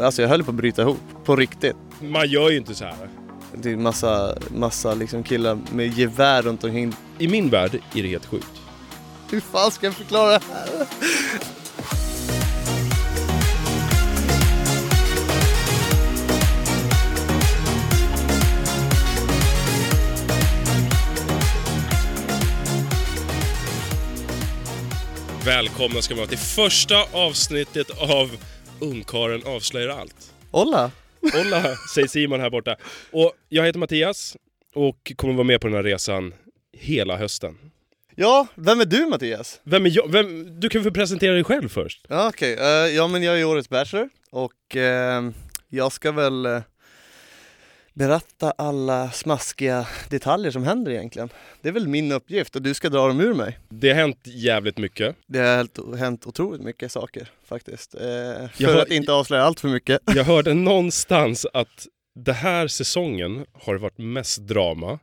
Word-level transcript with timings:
Alltså 0.00 0.22
jag 0.22 0.28
höll 0.28 0.44
på 0.44 0.50
att 0.50 0.56
bryta 0.56 0.82
ihop, 0.82 1.00
på 1.24 1.36
riktigt. 1.36 1.76
Man 2.00 2.28
gör 2.28 2.50
ju 2.50 2.56
inte 2.56 2.74
så 2.74 2.84
här. 2.84 3.08
Det 3.54 3.70
är 3.70 3.76
massa, 3.76 4.36
massa 4.48 4.94
liksom 4.94 5.22
killar 5.22 5.58
med 5.72 5.98
gevär 5.98 6.42
runt 6.42 6.64
omkring. 6.64 6.94
I 7.18 7.28
min 7.28 7.50
värld 7.50 7.74
är 7.94 8.02
det 8.02 8.08
helt 8.08 8.26
sjukt. 8.26 8.60
Hur 9.30 9.40
fan 9.40 9.70
ska 9.70 9.86
jag 9.86 9.94
förklara 9.94 10.30
det 10.30 10.40
här? 10.52 10.86
Välkomna 25.44 26.02
ska 26.02 26.14
vara 26.14 26.26
till 26.26 26.38
första 26.38 26.94
avsnittet 27.12 27.90
av 27.90 28.30
Ungkaren 28.82 29.42
avslöjar 29.46 29.88
allt. 29.88 30.32
Olla! 30.50 30.90
Hola, 31.32 31.76
säger 31.94 32.08
Simon 32.08 32.40
här 32.40 32.50
borta. 32.50 32.76
Och 33.10 33.32
jag 33.48 33.64
heter 33.64 33.78
Mattias 33.78 34.36
och 34.74 35.12
kommer 35.16 35.34
vara 35.34 35.44
med 35.44 35.60
på 35.60 35.66
den 35.66 35.76
här 35.76 35.82
resan 35.82 36.34
hela 36.72 37.16
hösten. 37.16 37.58
Ja, 38.14 38.46
vem 38.54 38.80
är 38.80 38.84
du 38.84 39.06
Mattias? 39.06 39.60
Vem 39.64 39.86
är 39.86 39.90
jag? 39.90 40.12
Vem, 40.12 40.60
du 40.60 40.68
kan 40.68 40.82
få 40.84 40.90
presentera 40.90 41.34
dig 41.34 41.44
själv 41.44 41.68
först. 41.68 42.06
Ja 42.08 42.28
okej, 42.28 42.54
Eh, 42.54 42.66
ja 42.96 43.06
men 43.08 43.22
jag 43.22 43.40
är 43.40 43.44
årets 43.44 43.68
bachelor 43.68 44.08
och 44.30 44.76
eh, 44.76 45.30
jag 45.68 45.92
ska 45.92 46.12
väl 46.12 46.46
eh, 46.46 46.60
berätta 47.94 48.50
alla 48.50 49.10
smaskiga 49.10 49.86
detaljer 50.10 50.50
som 50.50 50.64
händer 50.64 50.92
egentligen. 50.92 51.28
Det 51.60 51.68
är 51.68 51.72
väl 51.72 51.88
min 51.88 52.12
uppgift 52.12 52.56
och 52.56 52.62
du 52.62 52.74
ska 52.74 52.88
dra 52.88 53.06
dem 53.08 53.20
ur 53.20 53.34
mig. 53.34 53.58
Det 53.68 53.88
har 53.88 53.94
hänt 53.96 54.18
jävligt 54.24 54.78
mycket. 54.78 55.16
Det 55.26 55.38
har 55.38 55.96
hänt, 55.96 56.26
otroligt 56.26 56.60
mycket 56.62 56.92
saker 56.92 57.28
faktiskt. 57.44 57.94
Eh, 57.94 58.06
Jag 58.06 58.50
för 58.56 58.64
har- 58.74 58.82
att 58.82 58.90
inte 58.90 59.12
avslöja 59.12 59.42
allt 59.42 59.60
för 59.60 59.68
mycket. 59.68 60.00
Jag 60.14 60.24
hörde 60.24 60.54
någonstans 60.54 61.46
att 61.52 61.86
den 62.14 62.34
här 62.34 62.68
säsongen 62.68 63.46
har 63.52 63.74
det 63.74 63.80
varit 63.80 63.98
mest 63.98 64.38
drama, 64.38 64.98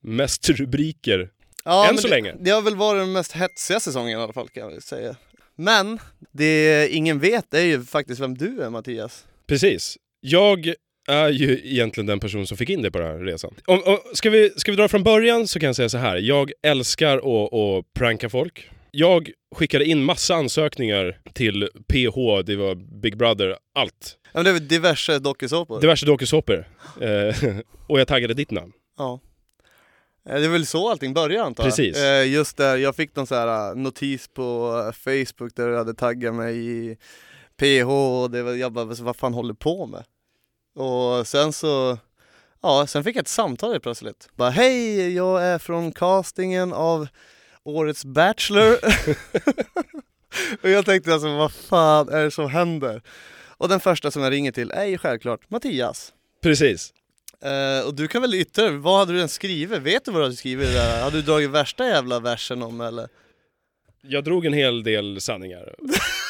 mest 0.00 0.48
rubriker. 0.48 1.30
Ja, 1.64 1.88
Än 1.90 1.98
så 1.98 2.08
det, 2.08 2.14
länge. 2.14 2.34
Det 2.40 2.50
har 2.50 2.62
väl 2.62 2.76
varit 2.76 3.02
den 3.02 3.12
mest 3.12 3.32
hetsiga 3.32 3.80
säsongen 3.80 4.18
i 4.18 4.22
alla 4.22 4.32
fall 4.32 4.48
kan 4.48 4.72
jag 4.72 4.82
säga. 4.82 5.16
Men 5.56 5.98
det 6.32 6.88
ingen 6.88 7.18
vet 7.18 7.54
är 7.54 7.60
ju 7.62 7.84
faktiskt 7.84 8.20
vem 8.20 8.34
du 8.38 8.62
är 8.62 8.70
Mattias. 8.70 9.24
Precis. 9.46 9.98
Jag 10.20 10.74
är 11.08 11.28
ju 11.28 11.60
egentligen 11.64 12.06
den 12.06 12.20
person 12.20 12.46
som 12.46 12.56
fick 12.56 12.70
in 12.70 12.82
dig 12.82 12.90
på 12.90 12.98
den 12.98 13.08
här 13.08 13.18
resan. 13.18 13.54
Om, 13.66 13.82
om, 13.86 13.98
ska, 14.14 14.30
vi, 14.30 14.50
ska 14.56 14.70
vi 14.72 14.76
dra 14.76 14.88
från 14.88 15.02
början 15.02 15.48
så 15.48 15.60
kan 15.60 15.66
jag 15.66 15.76
säga 15.76 15.88
så 15.88 15.98
här. 15.98 16.16
Jag 16.16 16.52
älskar 16.62 17.16
att, 17.16 17.52
att 17.54 17.94
pranka 17.94 18.28
folk. 18.28 18.70
Jag 18.90 19.30
skickade 19.56 19.84
in 19.84 20.04
massa 20.04 20.34
ansökningar 20.34 21.18
till 21.32 21.68
PH, 21.88 22.42
det 22.46 22.56
var 22.56 23.00
Big 23.00 23.16
Brother, 23.16 23.56
allt. 23.74 24.16
Ja, 24.24 24.30
men 24.34 24.44
det 24.44 24.52
väl 24.52 24.68
diverse 24.68 25.18
dokusåpor. 25.18 25.80
Diverse 25.80 26.06
dokusåpor. 26.06 26.68
Eh, 27.00 27.48
och 27.88 28.00
jag 28.00 28.08
taggade 28.08 28.34
ditt 28.34 28.50
namn. 28.50 28.72
Ja. 28.98 29.20
Eh, 30.28 30.34
Det 30.40 30.44
är 30.44 30.48
väl 30.48 30.66
så 30.66 30.90
allting 30.90 31.14
börjar 31.14 31.44
antar 31.44 31.64
jag. 31.64 31.70
Precis. 31.70 31.96
Eh, 31.96 32.28
Just 32.32 32.56
där, 32.56 32.76
jag 32.76 32.96
fick 32.96 33.16
någon 33.16 33.26
så 33.26 33.34
här 33.34 33.74
notis 33.74 34.28
på 34.28 34.72
Facebook 35.04 35.56
där 35.56 35.68
du 35.68 35.76
hade 35.76 35.94
taggat 35.94 36.34
mig 36.34 36.56
i 36.56 36.96
PH 37.60 37.88
och 37.90 38.30
det 38.30 38.42
var, 38.42 38.52
jag 38.52 38.72
bara, 38.72 38.84
vad 38.84 39.16
fan 39.16 39.34
håller 39.34 39.48
du 39.52 39.58
på 39.58 39.86
med? 39.86 40.04
Och 40.74 41.26
sen 41.26 41.52
så, 41.52 41.98
ja, 42.62 42.86
sen 42.86 43.04
fick 43.04 43.16
jag 43.16 43.22
ett 43.22 43.28
samtal 43.28 43.70
helt 43.70 43.82
plötsligt. 43.82 44.28
Bara, 44.34 44.50
hej, 44.50 45.14
jag 45.14 45.44
är 45.44 45.58
från 45.58 45.92
castingen 45.92 46.72
av 46.72 47.08
Årets 47.64 48.04
Bachelor. 48.04 48.72
och 50.62 50.70
jag 50.70 50.84
tänkte 50.84 51.12
alltså, 51.12 51.36
vad 51.36 51.52
fan 51.52 52.08
är 52.08 52.24
det 52.24 52.30
som 52.30 52.50
händer? 52.50 53.02
Och 53.56 53.68
den 53.68 53.80
första 53.80 54.10
som 54.10 54.22
jag 54.22 54.32
ringer 54.32 54.52
till 54.52 54.70
är 54.70 54.84
ju 54.84 54.98
självklart 54.98 55.50
Mattias. 55.50 56.12
Precis. 56.42 56.92
Eh, 57.40 57.86
och 57.86 57.94
du 57.94 58.08
kan 58.08 58.22
väl 58.22 58.34
yttra 58.34 58.70
vad 58.70 58.98
hade 58.98 59.12
du 59.12 59.18
ens 59.18 59.32
skrivit? 59.32 59.82
Vet 59.82 60.04
du 60.04 60.10
vad 60.10 60.20
du 60.20 60.24
hade 60.24 60.36
skrivit 60.36 60.72
där? 60.72 61.02
Hade 61.02 61.16
du 61.16 61.22
dragit 61.22 61.50
värsta 61.50 61.86
jävla 61.86 62.20
versen 62.20 62.62
om 62.62 62.80
eller? 62.80 63.08
Jag 64.00 64.24
drog 64.24 64.46
en 64.46 64.52
hel 64.52 64.82
del 64.82 65.20
sanningar. 65.20 65.74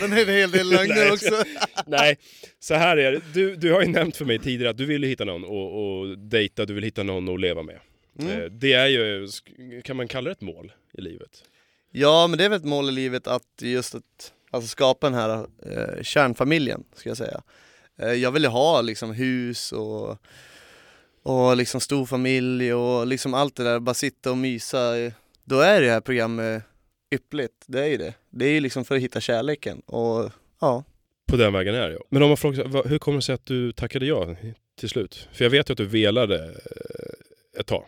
Men 0.00 0.10
det 0.10 0.20
är 0.20 0.28
en 0.28 0.34
hel 0.34 0.50
del 0.50 0.70
lögner 0.70 0.94
Nej, 0.94 1.12
också. 1.12 1.44
Nej, 1.86 2.18
så 2.60 2.74
här 2.74 2.96
är 2.96 3.12
det. 3.12 3.20
Du, 3.34 3.56
du 3.56 3.72
har 3.72 3.82
ju 3.82 3.88
nämnt 3.88 4.16
för 4.16 4.24
mig 4.24 4.38
tidigare 4.38 4.70
att 4.70 4.76
du 4.78 4.86
vill 4.86 5.02
hitta 5.02 5.24
någon 5.24 5.44
och, 5.44 5.98
och 6.00 6.18
dejta, 6.18 6.64
du 6.64 6.74
vill 6.74 6.84
hitta 6.84 7.02
någon 7.02 7.28
att 7.34 7.40
leva 7.40 7.62
med. 7.62 7.78
Mm. 8.18 8.40
Eh, 8.40 8.44
Det 8.50 8.72
är 8.72 8.86
ju, 8.86 9.28
kan 9.84 9.96
man 9.96 10.08
kalla 10.08 10.24
det 10.24 10.32
ett 10.32 10.40
mål 10.40 10.72
i 10.92 11.00
livet? 11.00 11.44
Ja, 11.92 12.26
men 12.26 12.38
det 12.38 12.44
är 12.44 12.48
väl 12.48 12.58
ett 12.58 12.64
mål 12.64 12.88
i 12.88 12.92
livet 12.92 13.26
att 13.26 13.62
just 13.62 13.94
att 13.94 14.32
alltså 14.50 14.68
skapa 14.68 15.10
den 15.10 15.18
här 15.18 15.46
eh, 15.66 16.02
kärnfamiljen, 16.02 16.84
ska 16.94 17.10
jag 17.10 17.16
säga. 17.16 17.42
Eh, 18.02 18.12
jag 18.12 18.30
vill 18.32 18.42
ju 18.42 18.48
ha 18.48 18.80
liksom 18.80 19.12
hus 19.12 19.72
och, 19.72 20.18
och 21.22 21.56
liksom 21.56 21.80
stor 21.80 22.06
familj 22.06 22.74
och 22.74 23.06
liksom 23.06 23.34
allt 23.34 23.56
det 23.56 23.64
där, 23.64 23.80
bara 23.80 23.94
sitta 23.94 24.30
och 24.30 24.38
mysa. 24.38 24.92
Då 25.44 25.60
är 25.60 25.80
det 25.80 25.90
här 25.90 26.00
programmet 26.00 26.62
yppligt, 27.14 27.64
det 27.66 27.80
är 27.80 27.86
ju 27.86 27.96
det. 27.96 28.14
Det 28.36 28.46
är 28.46 28.52
ju 28.52 28.60
liksom 28.60 28.84
för 28.84 28.96
att 28.96 29.02
hitta 29.02 29.20
kärleken 29.20 29.80
och 29.80 30.32
ja. 30.60 30.84
På 31.28 31.36
den 31.36 31.52
vägen 31.52 31.74
är 31.74 31.88
det. 31.88 31.98
Men 32.10 32.22
om 32.22 32.28
man 32.28 32.36
frågar, 32.36 32.88
hur 32.88 32.98
kommer 32.98 33.18
det 33.18 33.22
sig 33.22 33.34
att 33.34 33.46
du 33.46 33.72
tackade 33.72 34.06
ja 34.06 34.36
till 34.78 34.88
slut? 34.88 35.28
För 35.32 35.44
jag 35.44 35.50
vet 35.50 35.70
ju 35.70 35.72
att 35.72 35.78
du 35.78 35.86
velade 35.86 36.44
eh, 36.44 37.60
ett 37.60 37.66
tag. 37.66 37.84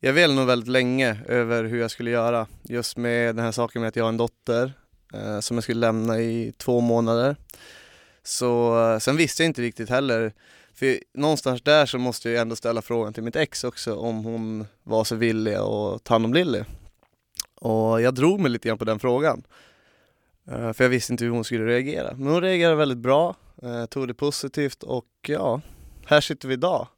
Jag 0.00 0.12
vel 0.12 0.34
nog 0.34 0.46
väldigt 0.46 0.68
länge 0.68 1.18
över 1.28 1.64
hur 1.64 1.80
jag 1.80 1.90
skulle 1.90 2.10
göra 2.10 2.46
just 2.62 2.96
med 2.96 3.36
den 3.36 3.44
här 3.44 3.52
saken 3.52 3.80
med 3.80 3.88
att 3.88 3.96
jag 3.96 4.04
har 4.04 4.08
en 4.08 4.16
dotter 4.16 4.72
eh, 5.14 5.40
som 5.40 5.56
jag 5.56 5.64
skulle 5.64 5.80
lämna 5.80 6.20
i 6.20 6.52
två 6.56 6.80
månader. 6.80 7.36
Så 8.22 8.80
eh, 8.92 8.98
sen 8.98 9.16
visste 9.16 9.42
jag 9.42 9.50
inte 9.50 9.62
riktigt 9.62 9.88
heller, 9.88 10.32
för 10.74 10.98
någonstans 11.14 11.62
där 11.62 11.86
så 11.86 11.98
måste 11.98 12.30
jag 12.30 12.40
ändå 12.40 12.56
ställa 12.56 12.82
frågan 12.82 13.12
till 13.12 13.22
mitt 13.22 13.36
ex 13.36 13.64
också 13.64 13.94
om 13.94 14.24
hon 14.24 14.66
var 14.82 15.04
så 15.04 15.16
villig 15.16 15.54
att 15.54 16.04
ta 16.04 16.14
hand 16.14 16.24
om 16.24 16.34
Lilly. 16.34 16.62
Och 17.62 18.02
jag 18.02 18.14
drog 18.14 18.40
mig 18.40 18.50
lite 18.50 18.68
grann 18.68 18.78
på 18.78 18.84
den 18.84 18.98
frågan. 18.98 19.42
Eh, 20.50 20.72
för 20.72 20.84
jag 20.84 20.88
visste 20.88 21.12
inte 21.12 21.24
hur 21.24 21.30
hon 21.30 21.44
skulle 21.44 21.66
reagera. 21.66 22.14
Men 22.16 22.32
hon 22.32 22.40
reagerade 22.40 22.76
väldigt 22.76 22.98
bra, 22.98 23.36
eh, 23.62 23.84
tog 23.84 24.08
det 24.08 24.14
positivt 24.14 24.82
och 24.82 25.06
ja, 25.26 25.60
här 26.06 26.20
sitter 26.20 26.48
vi 26.48 26.54
idag. 26.54 26.88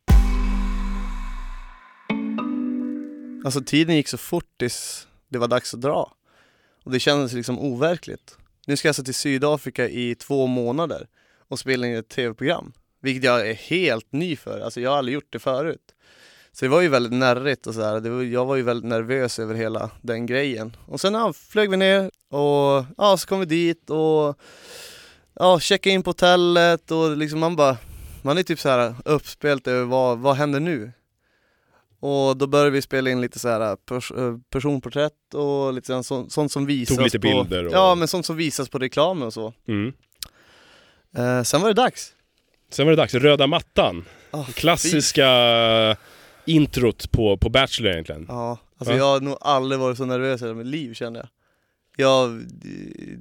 Alltså 3.44 3.60
tiden 3.60 3.96
gick 3.96 4.08
så 4.08 4.18
fort 4.18 4.58
tills 4.58 5.08
det 5.28 5.38
var 5.38 5.48
dags 5.48 5.74
att 5.74 5.80
dra. 5.80 6.12
Och 6.84 6.92
det 6.92 7.00
kändes 7.00 7.32
liksom 7.32 7.58
overkligt. 7.58 8.38
Nu 8.66 8.76
ska 8.76 8.88
jag 8.88 8.90
alltså 8.90 9.04
till 9.04 9.14
Sydafrika 9.14 9.88
i 9.88 10.14
två 10.14 10.46
månader 10.46 11.08
och 11.48 11.58
spela 11.58 11.86
in 11.86 11.96
ett 11.96 12.08
tv-program. 12.08 12.72
Vilket 13.00 13.24
jag 13.24 13.48
är 13.48 13.54
helt 13.54 14.12
ny 14.12 14.36
för, 14.36 14.60
alltså 14.60 14.80
jag 14.80 14.90
har 14.90 14.98
aldrig 14.98 15.14
gjort 15.14 15.32
det 15.32 15.38
förut. 15.38 15.93
Så 16.56 16.64
det 16.64 16.68
var 16.68 16.80
ju 16.80 16.88
väldigt 16.88 17.12
närrigt 17.12 17.66
och 17.66 17.74
sådär, 17.74 18.00
det 18.00 18.10
var, 18.10 18.22
jag 18.22 18.44
var 18.46 18.56
ju 18.56 18.62
väldigt 18.62 18.88
nervös 18.90 19.38
över 19.38 19.54
hela 19.54 19.90
den 20.02 20.26
grejen. 20.26 20.76
Och 20.86 21.00
sen 21.00 21.14
ja, 21.14 21.32
flög 21.32 21.70
vi 21.70 21.76
ner 21.76 22.10
och 22.30 22.84
ja, 22.98 23.16
så 23.18 23.26
kom 23.28 23.40
vi 23.40 23.46
dit 23.46 23.90
och 23.90 24.38
ja, 25.34 25.60
checkade 25.60 25.94
in 25.94 26.02
på 26.02 26.10
hotellet 26.10 26.90
och 26.90 27.16
liksom 27.16 27.40
man 27.40 27.56
bara, 27.56 27.76
man 28.22 28.38
är 28.38 28.42
typ 28.42 28.60
så 28.60 28.68
här 28.68 28.94
uppspelt 29.04 29.66
över 29.66 29.84
vad, 29.84 30.18
vad 30.18 30.36
händer 30.36 30.60
nu? 30.60 30.92
Och 32.00 32.36
då 32.36 32.46
började 32.46 32.70
vi 32.70 32.82
spela 32.82 33.10
in 33.10 33.20
lite 33.20 33.38
så 33.38 33.48
här 33.48 33.76
pers 33.76 34.10
eh, 34.12 34.36
personporträtt 34.50 35.34
och 35.34 35.72
lite 35.72 36.02
sånt, 36.02 36.32
sånt, 36.32 36.52
som 36.52 36.66
visas 36.66 36.98
lite 36.98 37.18
på, 37.18 37.28
bilder 37.28 37.66
och- 37.66 37.72
Ja 37.72 37.94
men 37.94 38.08
sånt 38.08 38.26
som 38.26 38.36
visas 38.36 38.68
på 38.68 38.78
reklamen 38.78 39.22
och 39.26 39.32
så. 39.32 39.52
Mm. 39.68 39.92
Eh, 41.16 41.42
sen 41.42 41.60
var 41.60 41.68
det 41.68 41.74
dags. 41.74 42.12
Sen 42.70 42.86
var 42.86 42.90
det 42.92 42.96
dags, 42.96 43.14
röda 43.14 43.46
mattan. 43.46 44.04
Oh, 44.32 44.50
Klassiska 44.50 45.26
introt 46.46 47.10
på, 47.10 47.36
på 47.36 47.48
Bachelor 47.48 47.92
egentligen. 47.92 48.26
Ja, 48.28 48.58
alltså 48.78 48.92
Va? 48.92 48.98
jag 48.98 49.04
har 49.04 49.20
nog 49.20 49.38
aldrig 49.40 49.80
varit 49.80 49.96
så 49.96 50.04
nervös 50.04 50.42
i 50.42 50.44
hela 50.44 50.54
mitt 50.54 50.66
liv 50.66 50.94
känner 50.94 51.20
jag. 51.20 51.28
Jag, 51.96 52.44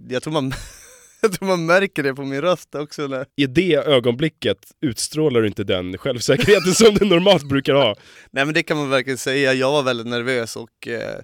jag, 0.10 0.24
tror 0.24 0.34
man, 0.34 0.54
jag 1.22 1.34
tror 1.34 1.48
man 1.48 1.66
märker 1.66 2.04
det 2.04 2.14
på 2.14 2.22
min 2.22 2.42
röst 2.42 2.76
också 2.76 3.08
när, 3.08 3.26
I 3.36 3.46
det 3.46 3.76
ögonblicket 3.76 4.58
utstrålar 4.82 5.42
du 5.42 5.48
inte 5.48 5.64
den 5.64 5.98
självsäkerheten 5.98 6.74
som 6.74 6.96
du 6.96 7.06
normalt 7.06 7.44
brukar 7.44 7.74
ha. 7.74 7.96
Nej 8.32 8.46
men 8.46 8.54
det 8.54 8.64
kan 8.64 8.78
man 8.78 8.90
verkligen 8.90 9.18
säga, 9.18 9.54
jag 9.54 9.72
var 9.72 9.84
väldigt 9.84 10.08
nervös 10.08 10.56
och 10.56 10.88
eh, 10.88 11.20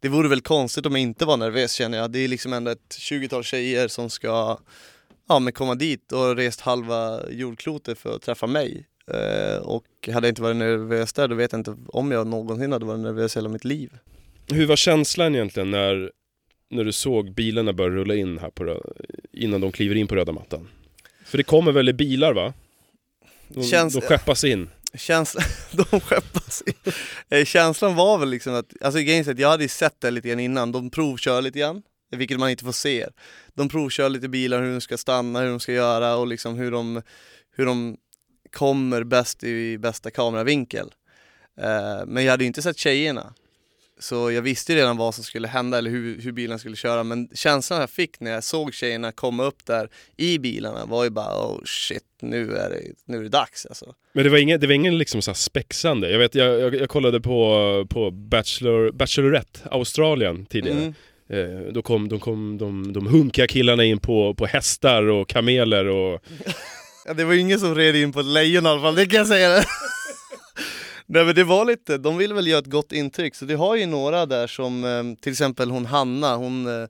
det 0.00 0.08
vore 0.08 0.28
väl 0.28 0.40
konstigt 0.40 0.86
om 0.86 0.92
jag 0.92 1.02
inte 1.02 1.24
var 1.24 1.36
nervös 1.36 1.72
känner 1.72 1.98
jag. 1.98 2.10
Det 2.10 2.18
är 2.18 2.28
liksom 2.28 2.52
ändå 2.52 2.70
ett 2.70 2.96
20-tal 2.98 3.44
tjejer 3.44 3.88
som 3.88 4.10
ska 4.10 4.58
ja, 5.28 5.38
men 5.38 5.52
komma 5.52 5.74
dit 5.74 6.12
och 6.12 6.36
rest 6.36 6.60
halva 6.60 7.30
jordklotet 7.30 7.98
för 7.98 8.16
att 8.16 8.22
träffa 8.22 8.46
mig. 8.46 8.86
Eh, 9.12 9.56
och 9.56 9.84
hade 10.12 10.26
jag 10.26 10.30
inte 10.30 10.42
varit 10.42 10.56
nervös 10.56 11.12
där, 11.12 11.28
då 11.28 11.34
vet 11.34 11.52
jag 11.52 11.58
inte 11.58 11.76
om 11.88 12.10
jag 12.10 12.26
någonsin 12.26 12.72
hade 12.72 12.84
varit 12.84 13.00
nervös 13.00 13.36
hela 13.36 13.48
mitt 13.48 13.64
liv. 13.64 13.98
Hur 14.48 14.66
var 14.66 14.76
känslan 14.76 15.34
egentligen 15.34 15.70
när, 15.70 16.12
när 16.70 16.84
du 16.84 16.92
såg 16.92 17.34
bilarna 17.34 17.72
börja 17.72 17.90
rulla 17.90 18.14
in 18.14 18.38
här 18.38 18.50
på, 18.50 18.82
innan 19.32 19.60
de 19.60 19.72
kliver 19.72 19.94
in 19.94 20.06
på 20.06 20.16
röda 20.16 20.32
mattan? 20.32 20.68
För 21.24 21.38
det 21.38 21.44
kommer 21.44 21.72
väl 21.72 21.88
i 21.88 21.92
bilar 21.92 22.32
va? 22.34 22.54
De, 23.48 23.64
Känns- 23.64 23.94
de 23.94 24.00
skeppas 24.00 24.44
in. 24.44 24.70
Känslan, 24.94 25.44
de 25.90 26.00
skeppas 26.00 26.62
i. 26.66 26.72
Eh, 27.36 27.44
Känslan 27.44 27.94
var 27.94 28.18
väl 28.18 28.30
liksom 28.30 28.54
att, 28.54 28.72
alltså 28.80 29.00
att 29.30 29.38
jag 29.38 29.48
hade 29.48 29.62
ju 29.62 29.68
sett 29.68 30.00
det 30.00 30.10
lite 30.10 30.28
grann 30.28 30.40
innan, 30.40 30.72
de 30.72 30.90
provkör 30.90 31.42
lite 31.42 31.58
grann 31.58 31.82
vilket 32.10 32.38
man 32.38 32.50
inte 32.50 32.64
får 32.64 32.72
se. 32.72 33.06
De 33.54 33.68
provkör 33.68 34.08
lite 34.08 34.28
bilar, 34.28 34.62
hur 34.62 34.72
de 34.72 34.80
ska 34.80 34.96
stanna, 34.96 35.40
hur 35.40 35.48
de 35.48 35.60
ska 35.60 35.72
göra 35.72 36.16
och 36.16 36.26
liksom 36.26 36.54
hur 36.54 36.70
de, 36.70 37.02
hur 37.56 37.66
de 37.66 37.96
kommer 38.52 39.04
bäst 39.04 39.44
i 39.44 39.78
bästa 39.78 40.10
kameravinkel. 40.10 40.90
Eh, 41.60 42.06
men 42.06 42.24
jag 42.24 42.30
hade 42.30 42.44
ju 42.44 42.48
inte 42.48 42.62
sett 42.62 42.78
tjejerna. 42.78 43.34
Så 43.98 44.30
jag 44.30 44.42
visste 44.42 44.72
ju 44.72 44.78
redan 44.78 44.96
vad 44.96 45.14
som 45.14 45.24
skulle 45.24 45.48
hända 45.48 45.78
eller 45.78 45.90
hur, 45.90 46.20
hur 46.20 46.32
bilen 46.32 46.58
skulle 46.58 46.76
köra 46.76 47.04
men 47.04 47.28
känslan 47.34 47.80
jag 47.80 47.90
fick 47.90 48.20
när 48.20 48.30
jag 48.30 48.44
såg 48.44 48.74
tjejerna 48.74 49.12
komma 49.12 49.44
upp 49.44 49.66
där 49.66 49.88
i 50.16 50.38
bilarna 50.38 50.86
var 50.86 51.04
ju 51.04 51.10
bara 51.10 51.46
oh 51.46 51.60
shit, 51.64 52.04
nu 52.20 52.56
är 52.56 52.70
det, 52.70 52.80
nu 53.04 53.18
är 53.18 53.22
det 53.22 53.28
dags 53.28 53.66
alltså. 53.66 53.94
Men 54.12 54.24
det 54.24 54.30
var 54.30 54.38
ingen, 54.38 54.60
det 54.60 54.66
var 54.66 54.74
ingen 54.74 54.98
liksom 54.98 55.22
så 55.22 55.34
spexande. 55.34 56.10
Jag 56.10 56.18
vet, 56.18 56.34
jag, 56.34 56.60
jag, 56.60 56.74
jag 56.74 56.88
kollade 56.88 57.20
på, 57.20 57.86
på 57.90 58.10
Bachelor, 58.10 58.92
Bachelorette, 58.92 59.60
Australien 59.70 60.46
tidigare. 60.46 60.78
Mm. 60.78 60.94
Eh, 61.28 61.72
då 61.72 61.82
kom, 61.82 62.08
de, 62.08 62.20
kom 62.20 62.58
de, 62.58 62.92
de 62.92 63.06
hunkiga 63.06 63.46
killarna 63.46 63.84
in 63.84 63.98
på, 63.98 64.34
på 64.34 64.46
hästar 64.46 65.02
och 65.02 65.28
kameler 65.28 65.86
och... 65.86 66.20
Ja, 67.06 67.14
det 67.14 67.24
var 67.24 67.32
ju 67.32 67.40
ingen 67.40 67.60
som 67.60 67.74
red 67.74 67.96
in 67.96 68.12
på 68.12 68.20
ett 68.20 68.26
lejon 68.26 68.66
i 68.66 68.68
alla 68.68 68.80
fall, 68.80 68.94
det 68.94 69.06
kan 69.06 69.18
jag 69.18 69.26
säga. 69.26 69.48
Nej 71.06 71.24
men 71.24 71.34
det 71.34 71.44
var 71.44 71.64
lite, 71.64 71.98
de 71.98 72.16
ville 72.16 72.34
väl 72.34 72.46
göra 72.46 72.58
ett 72.58 72.66
gott 72.70 72.92
intryck, 72.92 73.34
så 73.34 73.44
det 73.44 73.54
har 73.54 73.76
ju 73.76 73.86
några 73.86 74.26
där 74.26 74.46
som, 74.46 74.84
eh, 74.84 75.22
till 75.22 75.32
exempel 75.32 75.70
hon 75.70 75.86
Hanna, 75.86 76.36
hon 76.36 76.82
eh, 76.82 76.88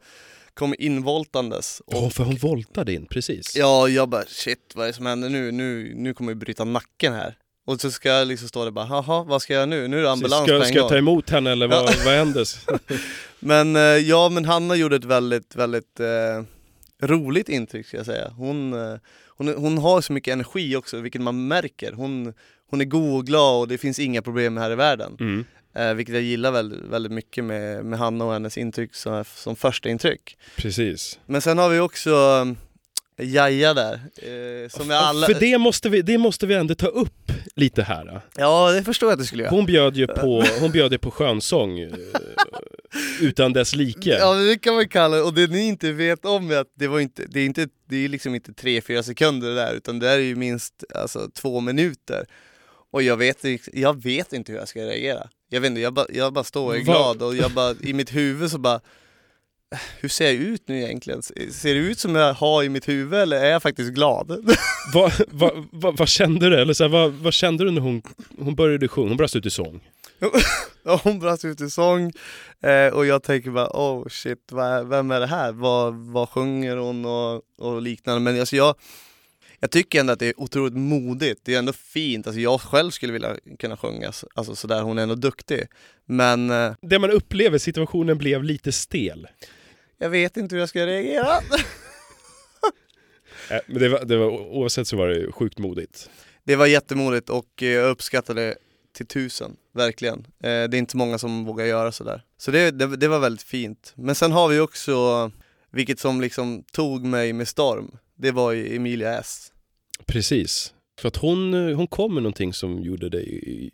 kom 0.54 0.74
involtandes. 0.78 1.82
Ja, 1.86 2.10
för 2.10 2.24
hon 2.24 2.36
voltade 2.36 2.92
in, 2.92 3.06
precis. 3.06 3.56
Ja, 3.56 3.88
jag 3.88 4.08
bara 4.08 4.24
shit 4.26 4.72
vad 4.74 4.84
är 4.84 4.88
det 4.88 4.96
som 4.96 5.06
händer 5.06 5.28
nu? 5.28 5.52
Nu, 5.52 5.92
nu 5.96 6.14
kommer 6.14 6.30
jag 6.30 6.38
bryta 6.38 6.64
nacken 6.64 7.12
här. 7.12 7.34
Och 7.66 7.80
så 7.80 7.90
ska 7.90 8.08
jag 8.08 8.28
liksom 8.28 8.48
stå 8.48 8.64
där 8.64 8.70
bara, 8.70 8.84
haha 8.84 9.24
vad 9.24 9.42
ska 9.42 9.52
jag 9.52 9.58
göra 9.58 9.66
nu? 9.66 9.88
Nu 9.88 9.98
är 9.98 10.02
det 10.02 10.10
ambulans 10.10 10.44
ska, 10.44 10.52
på 10.52 10.62
en 10.62 10.64
ska 10.64 10.74
jag 10.74 10.82
gång. 10.82 10.90
ta 10.90 10.96
emot 10.96 11.30
henne 11.30 11.52
eller 11.52 11.68
vad, 11.68 11.84
vad 12.04 12.14
händer? 12.14 12.48
Men 13.40 13.76
eh, 13.76 13.82
ja, 13.82 14.28
men 14.28 14.44
Hanna 14.44 14.76
gjorde 14.76 14.96
ett 14.96 15.04
väldigt, 15.04 15.56
väldigt 15.56 16.00
eh, 16.00 16.06
roligt 17.02 17.48
intryck 17.48 17.86
ska 17.86 17.96
jag 17.96 18.06
säga. 18.06 18.28
Hon, 18.36 18.72
eh, 18.72 18.98
hon, 19.28 19.48
hon 19.48 19.78
har 19.78 20.00
så 20.00 20.12
mycket 20.12 20.32
energi 20.32 20.76
också, 20.76 21.00
vilket 21.00 21.20
man 21.20 21.48
märker. 21.48 21.92
Hon, 21.92 22.34
hon 22.70 22.80
är 22.80 22.84
god 22.84 23.18
och 23.18 23.26
glad 23.26 23.60
och 23.60 23.68
det 23.68 23.78
finns 23.78 23.98
inga 23.98 24.22
problem 24.22 24.56
här 24.56 24.70
i 24.70 24.74
världen. 24.74 25.16
Mm. 25.20 25.44
Eh, 25.74 25.94
vilket 25.94 26.14
jag 26.14 26.22
gillar 26.22 26.50
väldigt, 26.50 26.80
väldigt 26.90 27.12
mycket 27.12 27.44
med, 27.44 27.84
med 27.84 27.98
Hanna 27.98 28.24
och 28.24 28.32
hennes 28.32 28.58
intryck 28.58 28.94
som, 28.94 29.24
som 29.34 29.56
första 29.56 29.88
intryck. 29.88 30.38
Precis. 30.56 31.18
Men 31.26 31.42
sen 31.42 31.58
har 31.58 31.68
vi 31.68 31.78
också 31.78 32.10
eh, 33.16 33.26
Jaja 33.26 33.74
där, 33.74 33.94
eh, 33.94 34.68
som 34.68 34.90
är 34.90 34.94
alla... 34.94 35.26
För 35.26 35.34
det 35.34 35.58
måste, 35.58 35.88
vi, 35.88 36.02
det 36.02 36.18
måste 36.18 36.46
vi 36.46 36.54
ändå 36.54 36.74
ta 36.74 36.86
upp 36.86 37.32
lite 37.54 37.82
här. 37.82 38.20
Ja, 38.36 38.72
det 38.72 38.82
förstår 38.82 39.06
jag 39.06 39.12
att 39.12 39.20
du 39.20 39.26
skulle 39.26 39.42
göra. 39.42 39.54
Hon 39.54 39.66
bjöd 39.66 39.96
ju 39.96 40.06
på, 40.20 40.44
hon 40.60 40.70
bjöd 40.70 40.92
ju 40.92 40.98
på 40.98 41.10
skönsång 41.10 41.78
eh, 41.78 41.92
utan 43.20 43.52
dess 43.52 43.74
like. 43.74 44.10
Ja 44.10 44.34
det 44.34 44.58
kan 44.58 44.74
man 44.74 44.88
kalla 44.88 45.16
det, 45.16 45.22
och 45.22 45.34
det 45.34 45.46
ni 45.46 45.66
inte 45.66 45.92
vet 45.92 46.24
om 46.24 46.50
är 46.50 46.56
att 46.56 46.72
det 46.74 46.86
var 46.86 47.00
inte, 47.00 47.26
det 47.28 47.40
är 47.40 47.44
inte, 47.46 47.68
det 47.88 48.04
är 48.04 48.08
liksom 48.08 48.34
inte 48.34 48.52
3-4 48.52 49.02
sekunder 49.02 49.48
det 49.48 49.54
där 49.54 49.74
utan 49.74 49.98
det 49.98 50.10
är 50.10 50.18
ju 50.18 50.36
minst 50.36 50.84
alltså, 50.94 51.30
två 51.34 51.60
minuter. 51.60 52.26
Och 52.90 53.02
jag 53.02 53.16
vet, 53.16 53.44
jag 53.72 54.02
vet 54.02 54.32
inte 54.32 54.52
hur 54.52 54.58
jag 54.58 54.68
ska 54.68 54.80
reagera. 54.80 55.28
Jag 55.48 55.60
vet 55.60 55.68
inte, 55.68 55.80
jag 55.80 55.94
bara, 55.94 56.06
jag 56.12 56.32
bara 56.32 56.44
står 56.44 56.66
och 56.66 56.76
är 56.76 56.80
glad 56.80 57.22
och 57.22 57.36
jag 57.36 57.50
bara, 57.50 57.74
i 57.80 57.92
mitt 57.92 58.14
huvud 58.14 58.50
så 58.50 58.58
bara 58.58 58.80
hur 60.00 60.08
ser 60.08 60.24
jag 60.24 60.34
ut 60.34 60.68
nu 60.68 60.82
egentligen? 60.82 61.22
Ser 61.22 61.74
det 61.74 61.80
ut 61.80 61.98
som 61.98 62.14
jag 62.14 62.34
har 62.34 62.62
i 62.62 62.68
mitt 62.68 62.88
huvud 62.88 63.20
eller 63.20 63.36
är 63.36 63.50
jag 63.50 63.62
faktiskt 63.62 63.92
glad? 63.92 64.28
Vad 64.94 65.12
va, 65.28 65.50
va, 65.72 65.90
vad 65.90 66.08
kände 66.08 66.50
du? 66.50 66.60
Eller 66.60 66.74
så 66.74 66.84
här, 66.84 66.88
vad, 66.88 67.12
vad 67.12 67.34
kände 67.34 67.64
du 67.64 67.70
när 67.70 67.80
hon, 67.80 68.02
hon 68.38 68.54
började 68.54 68.88
sjunga? 68.88 69.08
Hon 69.08 69.16
brast 69.16 69.36
ut 69.36 69.46
i 69.46 69.50
sång. 69.50 69.80
Hon 71.02 71.18
brast 71.18 71.44
ut 71.44 71.60
i 71.60 71.70
sång 71.70 72.12
eh, 72.60 72.86
och 72.94 73.06
jag 73.06 73.22
tänker 73.22 73.50
bara 73.50 73.68
oh 73.72 74.08
shit, 74.08 74.52
vad, 74.52 74.88
vem 74.88 75.10
är 75.10 75.20
det 75.20 75.26
här? 75.26 75.52
Vad, 75.52 75.94
vad 75.94 76.28
sjunger 76.28 76.76
hon 76.76 77.04
och, 77.04 77.42
och 77.58 77.82
liknande? 77.82 78.20
Men 78.20 78.40
alltså 78.40 78.56
jag, 78.56 78.74
jag 79.60 79.70
tycker 79.70 80.00
ändå 80.00 80.12
att 80.12 80.18
det 80.18 80.26
är 80.26 80.40
otroligt 80.40 80.74
modigt, 80.74 81.40
det 81.44 81.54
är 81.54 81.58
ändå 81.58 81.72
fint, 81.72 82.26
alltså 82.26 82.40
jag 82.40 82.60
själv 82.60 82.90
skulle 82.90 83.12
vilja 83.12 83.36
kunna 83.58 83.76
sjunga 83.76 84.12
så- 84.12 84.28
alltså 84.34 84.56
sådär, 84.56 84.82
hon 84.82 84.98
är 84.98 85.02
ändå 85.02 85.14
duktig. 85.14 85.66
Men 86.04 86.50
eh, 86.50 86.72
Det 86.82 86.98
man 86.98 87.10
upplever, 87.10 87.58
situationen 87.58 88.18
blev 88.18 88.44
lite 88.44 88.72
stel. 88.72 89.28
jag 89.98 90.10
vet 90.10 90.36
inte 90.36 90.54
hur 90.54 90.60
jag 90.60 90.68
ska 90.68 90.86
reagera. 90.86 91.28
Eh, 93.50 93.58
Men 93.66 93.78
det 93.82 93.88
var, 93.88 94.04
det 94.04 94.16
var, 94.16 94.26
oavsett 94.30 94.88
så 94.88 94.96
var 94.96 95.08
det 95.08 95.32
sjukt 95.32 95.58
modigt. 95.58 96.10
Det 96.44 96.56
var 96.56 96.66
jättemodigt 96.66 97.30
och 97.30 97.62
eh, 97.62 97.68
jag 97.68 97.90
uppskattar 97.90 98.34
det 98.34 98.54
till 98.96 99.06
tusen, 99.06 99.56
verkligen. 99.76 100.18
Eh, 100.18 100.42
Det 100.42 100.48
är 100.48 100.74
inte 100.74 100.96
många 100.96 101.18
som 101.18 101.44
vågar 101.44 101.64
göra 101.64 101.92
sådär. 101.92 102.22
Så 102.38 102.50
det, 102.50 102.70
det, 102.70 102.96
det 102.96 103.08
var 103.08 103.18
väldigt 103.18 103.42
fint. 103.42 103.92
Men 103.96 104.14
sen 104.14 104.32
har 104.32 104.48
vi 104.48 104.60
också, 104.60 105.30
vilket 105.70 106.00
som 106.00 106.20
liksom 106.20 106.64
tog 106.72 107.04
mig 107.04 107.32
med 107.32 107.48
storm, 107.48 107.96
det 108.14 108.30
var 108.30 108.52
ju 108.52 108.76
Emilia 108.76 109.18
S. 109.18 109.52
Precis. 110.06 110.74
För 111.00 111.08
att 111.08 111.16
hon, 111.16 111.54
eh, 111.54 111.76
hon 111.76 111.86
kom 111.86 112.14
med 112.14 112.22
någonting 112.22 112.52
som 112.52 112.82
gjorde 112.82 113.08
dig 113.08 113.70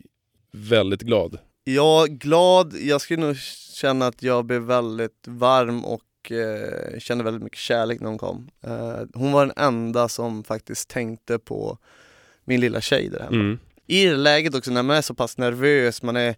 väldigt 0.51 1.01
glad. 1.01 1.37
Är 1.65 2.07
glad, 2.07 2.73
jag 2.81 3.01
skulle 3.01 3.25
nog 3.25 3.37
känna 3.73 4.07
att 4.07 4.23
jag 4.23 4.45
blev 4.45 4.61
väldigt 4.61 5.27
varm 5.27 5.85
och 5.85 6.31
eh, 6.31 6.99
kände 6.99 7.23
väldigt 7.23 7.43
mycket 7.43 7.59
kärlek 7.59 7.99
när 7.99 8.09
hon 8.09 8.17
kom. 8.17 8.49
Eh, 8.61 8.99
hon 9.13 9.31
var 9.31 9.45
den 9.45 9.57
enda 9.57 10.09
som 10.09 10.43
faktiskt 10.43 10.89
tänkte 10.89 11.39
på 11.39 11.77
min 12.45 12.59
lilla 12.61 12.81
tjej 12.81 13.09
där 13.09 13.19
hemma. 13.19 13.35
Mm. 13.35 13.59
I 13.93 14.05
det 14.05 14.15
läget 14.15 14.55
också 14.55 14.71
när 14.71 14.83
man 14.83 14.97
är 14.97 15.01
så 15.01 15.13
pass 15.13 15.37
nervös, 15.37 16.01
man 16.03 16.15
är, 16.15 16.35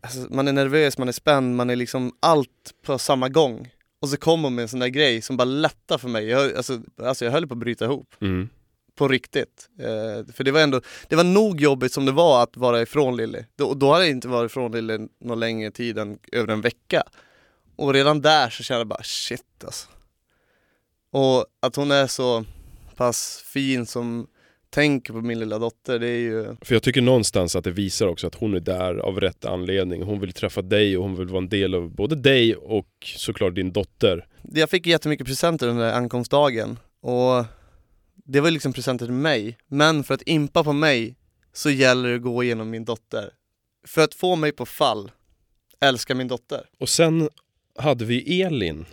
alltså, 0.00 0.26
man 0.30 0.48
är 0.48 0.52
nervös, 0.52 0.98
man 0.98 1.08
är 1.08 1.12
spänd, 1.12 1.56
man 1.56 1.70
är 1.70 1.76
liksom 1.76 2.12
allt 2.20 2.74
på 2.82 2.98
samma 2.98 3.28
gång. 3.28 3.70
Och 4.00 4.08
så 4.08 4.16
kommer 4.16 4.50
med 4.50 4.62
en 4.62 4.68
sån 4.68 4.80
där 4.80 4.88
grej 4.88 5.22
som 5.22 5.36
bara 5.36 5.44
lättar 5.44 5.98
för 5.98 6.08
mig. 6.08 6.26
Jag, 6.28 6.56
alltså, 6.56 6.80
alltså 7.02 7.24
jag 7.24 7.32
höll 7.32 7.46
på 7.46 7.54
att 7.54 7.58
bryta 7.58 7.84
ihop, 7.84 8.14
Mm. 8.20 8.48
på 8.94 9.08
riktigt. 9.08 9.68
Eh, 9.78 10.32
för 10.34 10.44
det 10.44 10.50
var 10.50 10.60
ändå, 10.60 10.80
det 11.08 11.16
var 11.16 11.24
nog 11.24 11.60
jobbigt 11.60 11.92
som 11.92 12.04
det 12.06 12.12
var 12.12 12.42
att 12.42 12.56
vara 12.56 12.82
ifrån 12.82 13.16
Lilly. 13.16 13.44
Då, 13.56 13.74
då 13.74 13.92
hade 13.92 14.04
jag 14.04 14.10
inte 14.10 14.28
varit 14.28 14.50
ifrån 14.50 14.72
Lilly 14.72 14.98
någon 15.20 15.40
längre 15.40 15.70
tid 15.70 15.98
än 15.98 16.18
över 16.32 16.52
en 16.52 16.60
vecka. 16.60 17.02
Och 17.76 17.92
redan 17.92 18.20
där 18.20 18.50
så 18.50 18.62
kände 18.62 18.80
jag 18.80 18.86
bara 18.86 19.02
shit 19.02 19.64
alltså. 19.64 19.88
Och 21.10 21.46
att 21.60 21.76
hon 21.76 21.90
är 21.90 22.06
så 22.06 22.44
pass 22.96 23.42
fin 23.46 23.86
som 23.86 24.26
tänker 24.76 25.12
på 25.12 25.20
min 25.20 25.38
lilla 25.38 25.58
dotter, 25.58 25.98
det 25.98 26.08
är 26.08 26.18
ju 26.18 26.56
För 26.60 26.74
jag 26.74 26.82
tycker 26.82 27.02
någonstans 27.02 27.56
att 27.56 27.64
det 27.64 27.70
visar 27.70 28.06
också 28.06 28.26
att 28.26 28.34
hon 28.34 28.54
är 28.54 28.60
där 28.60 28.94
av 28.94 29.20
rätt 29.20 29.44
anledning. 29.44 30.02
Hon 30.02 30.20
vill 30.20 30.32
träffa 30.32 30.62
dig 30.62 30.96
och 30.96 31.02
hon 31.02 31.16
vill 31.16 31.28
vara 31.28 31.38
en 31.42 31.48
del 31.48 31.74
av 31.74 31.90
både 31.90 32.14
dig 32.16 32.56
och 32.56 32.88
såklart 33.16 33.54
din 33.54 33.72
dotter. 33.72 34.26
Jag 34.42 34.70
fick 34.70 34.86
jättemycket 34.86 35.26
presenter 35.26 35.68
under 35.68 35.92
ankomstdagen 35.92 36.78
och 37.00 37.44
det 38.14 38.40
var 38.40 38.50
liksom 38.50 38.72
presenter 38.72 39.06
till 39.06 39.14
mig. 39.14 39.58
Men 39.66 40.04
för 40.04 40.14
att 40.14 40.22
impa 40.28 40.64
på 40.64 40.72
mig 40.72 41.16
så 41.52 41.70
gäller 41.70 42.08
det 42.08 42.14
att 42.16 42.22
gå 42.22 42.42
igenom 42.44 42.70
min 42.70 42.84
dotter. 42.84 43.30
För 43.86 44.04
att 44.04 44.14
få 44.14 44.36
mig 44.36 44.52
på 44.52 44.66
fall, 44.66 45.10
älska 45.80 46.14
min 46.14 46.28
dotter. 46.28 46.60
Och 46.78 46.88
sen 46.88 47.28
hade 47.78 48.04
vi 48.04 48.42
Elin 48.42 48.84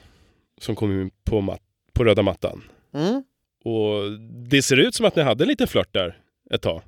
som 0.62 0.76
kom 0.76 1.02
in 1.02 1.12
på, 1.24 1.42
mat- 1.42 1.62
på 1.94 2.04
röda 2.04 2.22
mattan. 2.22 2.64
Mm. 2.94 3.24
Och 3.64 4.20
det 4.50 4.62
ser 4.62 4.78
ut 4.78 4.96
som 4.96 5.06
att 5.06 5.16
ni 5.16 5.22
hade 5.22 5.44
en 5.44 5.48
liten 5.48 5.68
flört 5.68 5.94
där 5.94 6.18
ett 6.54 6.62
tag. 6.62 6.82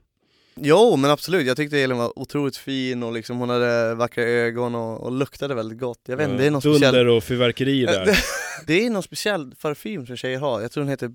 Jo 0.55 0.95
men 0.95 1.11
absolut, 1.11 1.47
jag 1.47 1.57
tyckte 1.57 1.79
Elin 1.79 1.97
var 1.97 2.19
otroligt 2.19 2.57
fin 2.57 3.03
och 3.03 3.13
liksom 3.13 3.37
hon 3.37 3.49
hade 3.49 3.95
vackra 3.95 4.23
ögon 4.23 4.75
och, 4.75 5.03
och 5.03 5.11
luktade 5.11 5.55
väldigt 5.55 5.79
gott. 5.79 6.01
Jag 6.07 6.17
vet 6.17 6.29
inte, 6.29 6.41
det 6.43 6.47
är 6.47 6.51
någon 6.51 6.61
Dunder 6.61 6.79
speciell 6.79 7.09
och 7.09 7.23
fyrverkeri 7.23 7.85
där. 7.85 8.05
Det, 8.05 8.17
det 8.67 8.85
är 8.85 8.89
någon 8.89 9.03
speciell 9.03 9.53
parfym 9.61 10.05
som 10.05 10.17
tjejer 10.17 10.39
har, 10.39 10.61
jag 10.61 10.71
tror 10.71 10.83
den 10.83 10.89
heter 10.89 11.11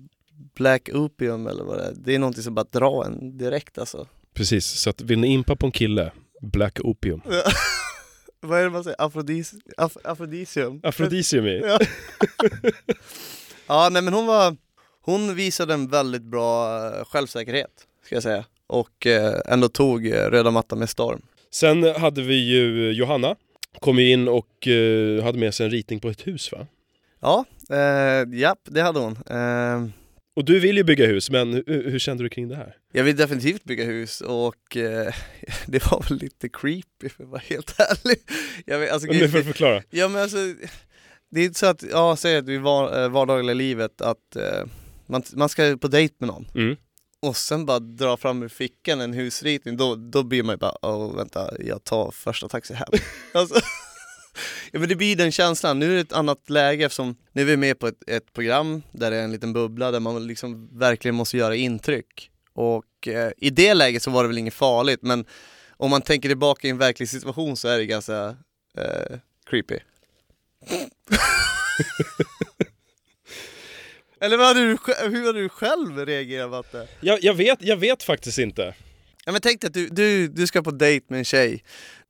Black 0.55 0.89
Opium 0.93 1.47
eller 1.47 1.63
vad 1.63 1.77
det 1.77 1.83
är. 1.83 1.93
Det 1.95 2.15
är 2.15 2.19
någonting 2.19 2.43
som 2.43 2.55
bara 2.55 2.65
drar 2.71 3.05
en 3.05 3.37
direkt 3.37 3.77
alltså. 3.77 4.07
Precis, 4.33 4.65
så 4.65 4.89
att 4.89 5.01
vill 5.01 5.19
ni 5.19 5.27
impa 5.27 5.55
på 5.55 5.65
en 5.65 5.71
kille, 5.71 6.11
Black 6.41 6.79
Opium. 6.83 7.21
Vad 8.43 8.59
är 8.59 8.63
det 8.63 8.69
man 8.69 8.83
säger? 8.83 9.01
Afrodis, 9.01 9.53
af, 9.77 9.97
afrodisium? 10.03 10.79
Afrodisium. 10.83 11.45
Ja. 11.45 11.79
ja, 13.67 13.89
nej 13.91 14.01
men 14.01 14.13
hon 14.13 14.25
var, 14.25 14.57
hon 15.01 15.35
visade 15.35 15.73
en 15.73 15.87
väldigt 15.87 16.21
bra 16.23 16.77
eh, 16.87 17.05
självsäkerhet, 17.05 17.71
ska 18.05 18.15
jag 18.15 18.23
säga. 18.23 18.45
Och 18.67 19.07
eh, 19.07 19.41
ändå 19.45 19.67
tog 19.69 20.07
eh, 20.07 20.11
röda 20.29 20.51
mattan 20.51 20.79
med 20.79 20.89
storm. 20.89 21.21
Sen 21.51 21.83
hade 21.83 22.21
vi 22.21 22.35
ju 22.35 22.91
Johanna, 22.91 23.35
kom 23.79 23.99
ju 23.99 24.11
in 24.11 24.27
och 24.27 24.67
hade 25.23 25.37
med 25.39 25.53
sig 25.53 25.65
en 25.65 25.71
ritning 25.71 25.99
på 25.99 26.09
ett 26.09 26.27
hus 26.27 26.51
va? 26.51 26.67
Ja, 27.21 27.45
eh, 27.69 28.39
japp, 28.39 28.59
det 28.63 28.81
hade 28.81 28.99
hon. 28.99 29.11
Eh, 29.29 29.89
Och 30.35 30.45
du 30.45 30.59
vill 30.59 30.77
ju 30.77 30.83
bygga 30.83 31.05
hus, 31.05 31.29
men 31.29 31.53
hur, 31.53 31.89
hur 31.91 31.99
kände 31.99 32.23
du 32.23 32.29
kring 32.29 32.47
det 32.47 32.55
här? 32.55 32.75
jag 32.93 33.03
vill 33.03 33.15
definitivt 33.15 33.63
bygga 33.63 33.83
hus 33.85 34.21
och 34.21 34.77
eh, 34.77 35.13
det 35.67 35.91
var 35.91 36.09
väl 36.09 36.17
lite 36.17 36.49
creepy 36.49 37.09
för 37.09 37.23
att 37.23 37.29
vara 37.29 37.41
helt 37.49 37.75
ärlig. 37.79 38.17
Jag 38.65 38.79
vet, 38.79 38.91
alltså, 38.91 39.07
Nu 39.07 39.13
får 39.29 39.37
du 39.37 39.43
gud, 39.43 39.45
förklara. 39.45 39.83
ja 39.89 40.07
men 40.07 40.21
alltså, 40.21 40.37
det 41.31 41.41
är 41.41 41.45
inte 41.45 41.59
så 41.59 41.65
att, 41.65 41.83
ja 41.91 42.15
säg 42.15 42.37
att 42.37 42.61
var, 42.61 43.03
eh, 43.03 43.09
vardagliga 43.09 43.53
livet 43.53 44.01
att 44.01 44.35
eh, 44.35 44.63
man, 45.11 45.23
man 45.33 45.49
ska 45.49 45.77
på 45.81 45.87
dejt 45.87 46.15
med 46.19 46.27
någon 46.27 46.47
Mm. 46.55 46.75
och 47.21 47.37
sen 47.37 47.65
bara 47.65 47.79
dra 47.79 48.17
fram 48.17 48.43
ur 48.43 48.47
fickan 48.49 49.01
en 49.01 49.13
husritning, 49.13 49.77
då, 49.77 49.95
då 49.95 50.23
blir 50.23 50.43
man 50.43 50.53
ju 50.53 50.57
bara 50.57 50.75
åh 50.81 51.15
vänta, 51.15 51.51
jag 51.59 51.83
tar 51.83 52.11
första 52.11 52.47
taxi 52.47 52.73
hem. 52.73 52.87
alltså, 53.33 53.55
Ja 54.71 54.79
men 54.79 54.89
det 54.89 54.95
blir 54.95 55.15
den 55.15 55.31
känslan, 55.31 55.79
nu 55.79 55.91
är 55.91 55.95
det 55.95 56.01
ett 56.01 56.13
annat 56.13 56.49
läge 56.49 56.85
eftersom 56.85 57.15
nu 57.31 57.41
är 57.41 57.45
vi 57.45 57.57
med 57.57 57.79
på 57.79 57.87
ett, 57.87 58.09
ett 58.09 58.33
program 58.33 58.81
där 58.91 59.11
det 59.11 59.17
är 59.17 59.23
en 59.23 59.31
liten 59.31 59.53
bubbla 59.53 59.91
där 59.91 59.99
man 59.99 60.27
liksom 60.27 60.79
verkligen 60.79 61.15
måste 61.15 61.37
göra 61.37 61.55
intryck. 61.55 62.31
Och 62.53 63.07
eh, 63.07 63.31
i 63.37 63.49
det 63.49 63.73
läget 63.73 64.03
så 64.03 64.11
var 64.11 64.23
det 64.23 64.27
väl 64.27 64.37
inget 64.37 64.53
farligt 64.53 64.99
men 65.01 65.25
om 65.77 65.89
man 65.89 66.01
tänker 66.01 66.29
tillbaka 66.29 66.67
i 66.67 66.69
en 66.69 66.77
verklig 66.77 67.09
situation 67.09 67.57
så 67.57 67.67
är 67.67 67.77
det 67.77 67.85
ganska 67.85 68.35
eh, 68.77 69.17
creepy. 69.49 69.79
Eller 74.21 74.37
vad 74.37 74.47
hade 74.47 74.59
du, 74.59 74.77
hur 75.09 75.25
hade 75.25 75.41
du 75.41 75.49
själv 75.49 76.05
reagerat 76.05 76.51
Matte? 76.51 76.87
Jag, 76.99 77.23
jag, 77.23 77.33
vet, 77.33 77.57
jag 77.61 77.77
vet 77.77 78.03
faktiskt 78.03 78.37
inte. 78.37 78.73
Ja 79.25 79.31
men 79.31 79.41
tänk 79.41 79.61
dig 79.61 79.67
att 79.67 79.73
du, 79.73 79.87
du, 79.87 80.27
du 80.27 80.47
ska 80.47 80.61
på 80.61 80.71
dejt 80.71 81.05
med 81.09 81.17
en 81.17 81.25
tjej 81.25 81.63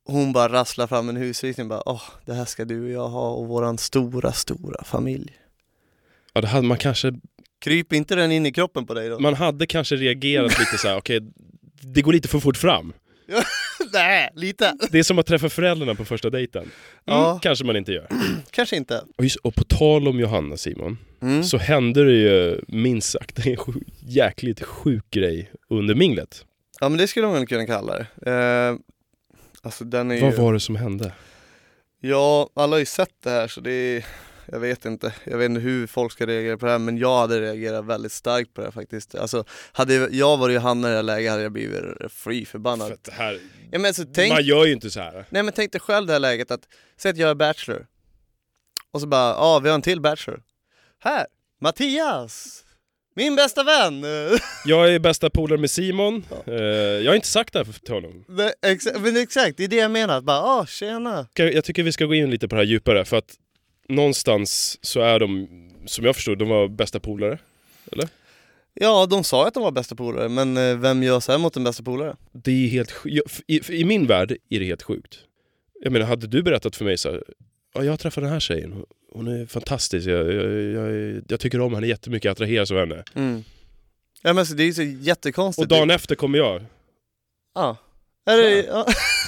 hon 0.06 0.34
bara 0.34 0.54
rasslar 0.54 0.88
fram 0.88 1.10
en 1.10 1.16
husvisning 1.18 1.68
bara 1.68 1.90
åh, 1.90 2.04
det 2.26 2.34
här 2.34 2.46
ska 2.46 2.66
du 2.66 2.84
och 2.84 2.90
jag 2.90 3.10
ha 3.10 3.30
och 3.30 3.48
våran 3.48 3.78
stora, 3.78 4.32
stora 4.32 4.84
familj. 4.84 5.32
Ja, 6.34 6.42
det 6.42 6.48
hade 6.48 6.68
man 6.68 6.78
kanske 6.78 7.14
Kryper 7.62 7.96
inte 7.96 8.16
den 8.16 8.32
in 8.32 8.46
i 8.46 8.52
kroppen 8.52 8.86
på 8.86 8.94
dig 8.94 9.10
då? 9.10 9.20
man 9.20 9.34
hade 9.34 9.68
kanske 9.68 9.96
reagerat 9.96 10.60
lite 10.60 10.78
så 10.78 10.88
här: 10.88 10.98
okej, 10.98 11.20
det 11.82 12.02
går 12.02 12.14
lite 12.14 12.28
för 12.28 12.40
fort 12.40 12.58
fram. 12.58 12.94
Nej, 13.94 14.30
lite. 14.36 14.74
Det 14.92 15.00
är 15.00 15.04
som 15.04 15.20
att 15.20 15.26
träffa 15.26 15.50
föräldrarna 15.50 15.96
på 15.96 16.06
första 16.06 16.30
dejten. 16.30 16.62
Mm, 16.62 16.72
Ja. 17.06 17.40
Kanske 17.42 17.66
man 17.66 17.76
inte 17.76 17.92
gör. 17.92 18.08
Kanske 18.52 18.76
inte. 18.76 19.02
Och, 19.18 19.24
just, 19.24 19.36
och 19.36 19.56
på 19.56 19.64
tal 19.64 20.08
om 20.08 20.20
Johanna 20.20 20.58
Simon, 20.58 20.98
Mm. 21.22 21.44
så 21.44 21.58
hände 21.58 22.04
det 22.04 22.12
ju 22.12 22.62
minst 22.68 23.12
sagt 23.12 23.46
en 23.46 23.58
jäkligt 24.00 24.64
sjuk 24.64 25.04
grej 25.12 25.52
under 25.70 25.96
minglet. 25.96 26.46
Ja 26.80 26.90
men 26.90 26.98
det 26.98 27.08
skulle 27.08 27.28
man 27.28 27.36
väl 27.36 27.48
kunna 27.48 27.66
kalla 27.66 27.94
det. 27.98 28.32
Eh, 28.32 28.76
alltså 29.62 29.84
den 29.84 30.12
är 30.12 30.16
ju... 30.16 30.22
Vad 30.22 30.34
var 30.34 30.54
det 30.54 30.60
som 30.60 30.76
hände? 30.76 31.12
Ja, 32.00 32.50
alla 32.54 32.74
har 32.76 32.80
ju 32.80 32.86
sett 32.86 33.10
det 33.24 33.30
här 33.30 33.48
så 33.48 33.62
det 33.62 33.72
är... 33.72 34.06
Jag 34.46 34.60
vet 34.60 34.86
inte, 34.86 35.14
jag 35.24 35.38
vet 35.38 35.46
inte 35.50 35.62
hur 35.62 35.88
folk 35.88 36.12
ska 36.12 36.26
reagera 36.26 36.58
på 36.58 36.66
det 36.66 36.72
här 36.72 36.80
men 36.80 36.98
jag 36.98 37.18
hade 37.20 37.42
reagerat 37.42 37.86
väldigt 37.86 38.12
starkt 38.12 38.54
på 38.54 38.62
det 38.62 38.68
här 38.68 38.72
faktiskt. 38.72 39.16
Alltså, 39.16 39.44
hade 39.72 39.94
jag 39.96 40.38
varit 40.38 40.56
Johanna 40.56 40.88
i 40.88 40.92
det 40.92 40.96
här 40.96 41.04
läget 41.04 41.32
hade 41.32 41.44
jag 41.44 41.52
blivit 41.52 41.84
fly 42.12 42.46
förbannad. 42.46 42.88
För 42.88 42.94
att 42.94 43.04
det 43.04 43.12
här, 43.14 43.34
Ja, 43.72 43.80
men 43.80 43.86
alltså, 43.86 44.04
tänk, 44.14 44.34
Man 44.34 44.44
gör 44.44 44.66
ju 44.66 44.74
inte 44.74 44.90
så 44.92 45.00
här. 45.00 45.26
Nej 45.30 45.44
men 45.44 45.54
tänk 45.54 45.72
dig 45.72 45.82
själv 45.82 46.08
det 46.08 46.14
här 46.14 46.20
läget 46.20 46.52
att, 46.52 46.62
säg 46.98 47.12
att 47.12 47.18
jag 47.18 47.30
är 47.30 47.36
bachelor 47.36 47.88
och 48.92 49.02
så 49.02 49.08
bara, 49.08 49.30
ja 49.30 49.60
vi 49.60 49.70
har 49.70 49.76
en 49.76 49.82
till 49.82 50.02
bachelor. 50.02 50.42
Här, 51.04 51.26
Mattias! 51.62 52.64
Min 53.16 53.36
bästa 53.36 53.64
vän! 53.64 54.04
Jag 54.66 54.94
är 54.94 55.00
bästa 55.00 55.30
polare 55.30 55.60
med 55.60 55.72
Simon. 55.72 56.26
Eh, 56.46 56.54
jag 56.64 57.12
har 57.12 57.16
inte 57.16 57.28
sagt 57.28 57.54
det 57.54 57.60
här 57.60 57.74
till 57.86 57.94
honom. 57.94 58.26
Nej, 58.28 58.54
exa- 58.62 59.00
men 59.00 59.18
exakt, 59.18 59.58
det 59.58 59.64
är 59.64 59.68
det 59.68 59.76
jag 59.76 59.92
menar, 59.92 60.18
att 60.18 60.24
bara, 60.24 60.38
ah 60.42 60.66
tjena! 60.66 61.28
Jag 61.36 61.64
tycker 61.64 61.84
vi 61.84 61.92
ska 61.92 62.06
gå 62.06 62.16
in 62.16 62.30
lite 62.32 62.48
på 62.48 62.56
det 62.56 62.62
här 62.62 62.68
djupare 62.68 63.06
för 63.06 63.18
att 63.18 63.34
någonstans 63.96 64.80
så 64.82 65.00
är 65.02 65.20
de, 65.20 65.48
som 65.86 66.06
jag 66.06 66.16
förstod, 66.16 66.38
de 66.38 66.50
var 66.50 66.68
bästa 66.68 67.00
polare. 67.00 67.40
Ja, 68.74 69.06
de 69.06 69.24
sa 69.24 69.48
att 69.48 69.54
de 69.54 69.64
var 69.64 69.72
bästa 69.72 69.96
polare, 69.96 70.30
men 70.30 70.58
eh, 70.58 70.78
vem 70.78 71.04
gör 71.04 71.20
så 71.20 71.32
här 71.32 71.40
mot 71.40 71.56
en 71.56 71.64
bästa 71.64 71.84
polare? 71.84 72.16
Det 72.32 72.52
är 72.52 72.68
helt 72.68 72.94
i, 73.48 73.82
I 73.82 73.86
min 73.86 74.08
värld 74.08 74.38
är 74.50 74.60
det 74.60 74.66
helt 74.66 74.84
sjukt. 74.84 75.20
Jag 75.84 75.94
menar, 75.94 76.06
hade 76.06 76.28
du 76.28 76.44
berättat 76.44 76.76
för 76.76 76.86
mig 76.86 76.98
så 76.98 77.12
här, 77.12 77.24
ja, 77.74 77.84
jag 77.84 78.00
träffade 78.00 78.26
den 78.26 78.34
här 78.34 78.40
tjejen, 78.40 78.86
hon 79.14 79.28
är 79.28 79.46
fantastisk, 79.46 80.08
jag, 80.08 80.34
jag, 80.34 80.62
jag, 80.64 81.22
jag 81.28 81.40
tycker 81.40 81.62
om 81.62 81.74
henne 81.74 81.88
jättemycket, 81.88 82.26
jag 82.26 82.32
attraheras 82.32 82.72
av 82.72 82.78
henne. 82.78 83.04
Mm. 83.16 83.44
Ja 84.22 84.34
men 84.34 84.38
alltså, 84.38 84.54
det 84.54 84.64
är 84.64 84.66
ju 84.66 84.74
så 84.74 84.84
jättekonstigt. 84.84 85.64
Och 85.72 85.78
dagen 85.78 85.90
efter 85.90 86.16
kommer 86.16 86.38
jag. 86.38 86.66
Ja. 87.56 87.78
Är 88.26 88.38
det, 88.38 88.64
ja. 88.64 88.86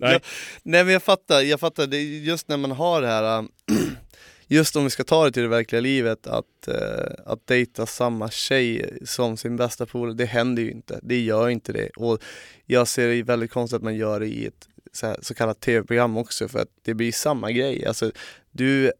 Nej. 0.00 0.12
Ja, 0.12 0.20
nej 0.62 0.84
men 0.84 0.92
jag 0.92 1.02
fattar, 1.02 1.40
jag 1.40 1.60
fattar, 1.60 1.86
det 1.86 1.96
är 1.96 2.04
just 2.04 2.48
när 2.48 2.56
man 2.56 2.70
har 2.70 3.02
det 3.02 3.08
här, 3.08 3.38
äh, 3.38 3.44
just 4.46 4.76
om 4.76 4.84
vi 4.84 4.90
ska 4.90 5.04
ta 5.04 5.24
det 5.24 5.32
till 5.32 5.42
det 5.42 5.48
verkliga 5.48 5.80
livet, 5.80 6.26
att, 6.26 6.68
äh, 6.68 7.12
att 7.26 7.46
dejta 7.46 7.86
samma 7.86 8.30
tjej 8.30 8.98
som 9.04 9.36
sin 9.36 9.56
bästa 9.56 9.86
polare, 9.86 10.14
det 10.14 10.24
händer 10.24 10.62
ju 10.62 10.70
inte. 10.70 11.00
Det 11.02 11.20
gör 11.20 11.48
inte 11.48 11.72
det. 11.72 11.88
Och 11.96 12.22
jag 12.66 12.88
ser 12.88 13.08
det 13.08 13.22
väldigt 13.22 13.50
konstigt 13.50 13.76
att 13.76 13.82
man 13.82 13.96
gör 13.96 14.20
det 14.20 14.26
i 14.26 14.46
ett 14.46 14.68
så, 14.92 15.06
här, 15.06 15.16
så 15.22 15.34
kallat 15.34 15.60
tv-program 15.60 16.16
också, 16.16 16.48
för 16.48 16.58
att 16.58 16.68
det 16.82 16.94
blir 16.94 17.12
samma 17.12 17.52
grej. 17.52 17.86
Alltså, 17.86 18.12
du, 18.50 18.92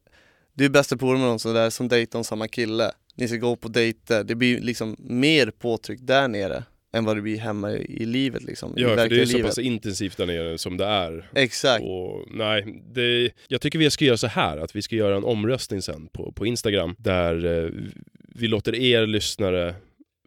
du 0.55 0.65
är 0.65 0.69
bästa 0.69 0.97
polare 0.97 1.19
med 1.19 1.29
någon 1.29 1.39
sån 1.39 1.55
där 1.55 1.71
som 1.71 1.89
dejtar 1.89 2.19
om 2.19 2.25
samma 2.25 2.49
kille. 2.49 2.93
Ni 3.15 3.29
ska 3.29 3.37
gå 3.37 3.57
på 3.57 3.69
dejter, 3.69 4.25
det 4.25 4.35
blir 4.35 4.61
liksom 4.61 4.97
mer 4.99 5.51
påtryck 5.51 6.01
där 6.03 6.29
nere 6.29 6.65
än 6.93 7.05
vad 7.05 7.17
det 7.17 7.23
blir 7.23 7.39
hemma 7.39 7.73
i, 7.73 8.05
livet 8.07 8.43
liksom, 8.43 8.73
Ja, 8.77 8.89
för 8.89 9.09
det 9.09 9.21
är 9.21 9.27
så 9.27 9.33
livet. 9.33 9.47
pass 9.47 9.59
intensivt 9.59 10.17
där 10.17 10.27
nere 10.27 10.59
som 10.59 10.77
det 10.77 10.85
är. 10.85 11.31
Exakt. 11.35 11.85
Och, 11.85 12.25
nej, 12.31 12.83
det, 12.95 13.31
jag 13.49 13.61
tycker 13.61 13.79
vi 13.79 13.91
ska 13.91 14.05
göra 14.05 14.17
så 14.17 14.27
här 14.27 14.57
att 14.57 14.77
vi 14.77 14.83
ska 14.83 14.97
göra 14.97 15.17
en 15.17 15.25
omröstning 15.25 15.83
sen 15.83 16.09
på, 16.13 16.33
på 16.33 16.47
Instagram 16.47 16.95
där 16.99 17.65
eh, 17.65 17.71
vi 18.35 18.49
låter 18.49 18.75
er 18.75 19.07
lyssnare 19.07 19.75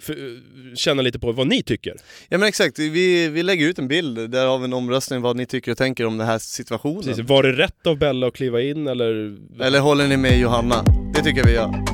för, 0.02 0.14
eh, 0.14 0.76
känna 0.76 1.02
lite 1.02 1.20
på 1.20 1.32
vad 1.32 1.48
ni 1.48 1.64
tycker. 1.64 1.96
Ja 2.30 2.38
men 2.38 2.48
exakt, 2.48 2.80
vi, 2.80 3.30
vi 3.30 3.44
lägger 3.44 3.68
ut 3.68 3.80
en 3.80 3.88
bild, 3.88 4.30
där 4.30 4.58
vi 4.58 4.66
en 4.66 4.74
omröstning 4.74 5.22
vad 5.22 5.38
ni 5.38 5.46
tycker 5.46 5.72
och 5.72 5.78
tänker 5.78 6.06
om 6.06 6.18
den 6.18 6.28
här 6.28 6.40
situationen. 6.40 7.04
Precis, 7.04 7.26
var 7.30 7.44
det 7.44 7.52
rätt 7.52 7.88
av 7.88 7.98
Bella 7.98 8.28
att 8.28 8.34
kliva 8.34 8.62
in 8.62 8.88
eller? 8.88 9.38
Eller 9.62 9.80
håller 9.80 10.08
ni 10.08 10.18
med 10.18 10.40
Johanna? 10.40 10.84
Det 11.14 11.22
tycker 11.24 11.44
vi 11.44 11.54
gör. 11.54 11.94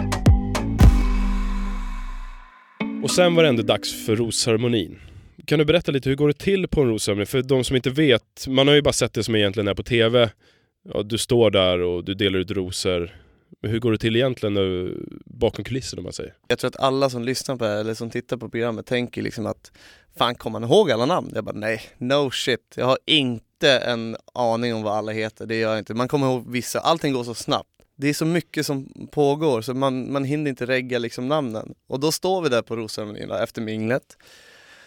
och 3.03 3.11
sen 3.11 3.35
var 3.35 3.43
det 3.43 3.49
ändå 3.49 3.63
dags 3.63 4.05
för 4.05 4.15
rosceremonin. 4.15 4.99
Kan 5.45 5.59
du 5.59 5.65
berätta 5.65 5.91
lite, 5.91 6.09
hur 6.09 6.15
går 6.15 6.27
det 6.27 6.33
till 6.33 6.67
på 6.67 6.81
en 6.81 6.87
rosceremoni? 6.87 7.25
För 7.25 7.41
de 7.41 7.63
som 7.63 7.75
inte 7.75 7.89
vet, 7.89 8.47
man 8.47 8.67
har 8.67 8.75
ju 8.75 8.81
bara 8.81 8.93
sett 8.93 9.13
det 9.13 9.23
som 9.23 9.35
egentligen 9.35 9.67
är 9.67 9.73
på 9.73 9.83
TV. 9.83 10.29
Ja, 10.93 11.03
du 11.03 11.17
står 11.17 11.51
där 11.51 11.81
och 11.81 12.03
du 12.03 12.13
delar 12.13 12.39
ut 12.39 12.51
rosor. 12.51 13.15
Men 13.61 13.71
hur 13.71 13.79
går 13.79 13.91
det 13.91 13.97
till 13.97 14.15
egentligen 14.15 14.53
nu, 14.53 14.97
bakom 15.25 15.65
kulisserna 15.65 15.99
om 15.99 16.03
man 16.03 16.13
säger? 16.13 16.33
Jag 16.47 16.59
tror 16.59 16.67
att 16.67 16.79
alla 16.79 17.09
som 17.09 17.23
lyssnar 17.23 17.55
på 17.55 17.63
det 17.63 17.69
här, 17.69 17.77
eller 17.77 17.93
som 17.93 18.09
tittar 18.09 18.37
på 18.37 18.49
programmet 18.49 18.85
tänker 18.85 19.21
liksom 19.21 19.45
att 19.45 19.71
Fan 20.17 20.35
kommer 20.35 20.59
man 20.59 20.69
ihåg 20.69 20.91
alla 20.91 21.05
namn? 21.05 21.31
Jag 21.35 21.43
bara 21.43 21.55
nej, 21.55 21.81
no 21.97 22.31
shit. 22.31 22.73
Jag 22.75 22.85
har 22.85 22.97
inte 23.05 23.77
en 23.77 24.17
aning 24.33 24.73
om 24.73 24.83
vad 24.83 24.93
alla 24.93 25.11
heter, 25.11 25.45
det 25.45 25.55
gör 25.55 25.69
jag 25.69 25.79
inte. 25.79 25.93
Man 25.93 26.07
kommer 26.07 26.27
ihåg 26.27 26.51
vissa, 26.51 26.79
allting 26.79 27.13
går 27.13 27.23
så 27.23 27.33
snabbt. 27.33 27.69
Det 28.01 28.09
är 28.09 28.13
så 28.13 28.25
mycket 28.25 28.65
som 28.65 28.89
pågår 29.11 29.61
så 29.61 29.73
man, 29.73 30.11
man 30.11 30.23
hinner 30.23 30.49
inte 30.49 30.65
regga 30.65 30.99
liksom 30.99 31.27
namnen. 31.27 31.73
Och 31.87 31.99
då 31.99 32.11
står 32.11 32.41
vi 32.41 32.49
där 32.49 32.61
på 32.61 32.75
rosceremonin 32.75 33.31
efter 33.31 33.61
minglet. 33.61 34.17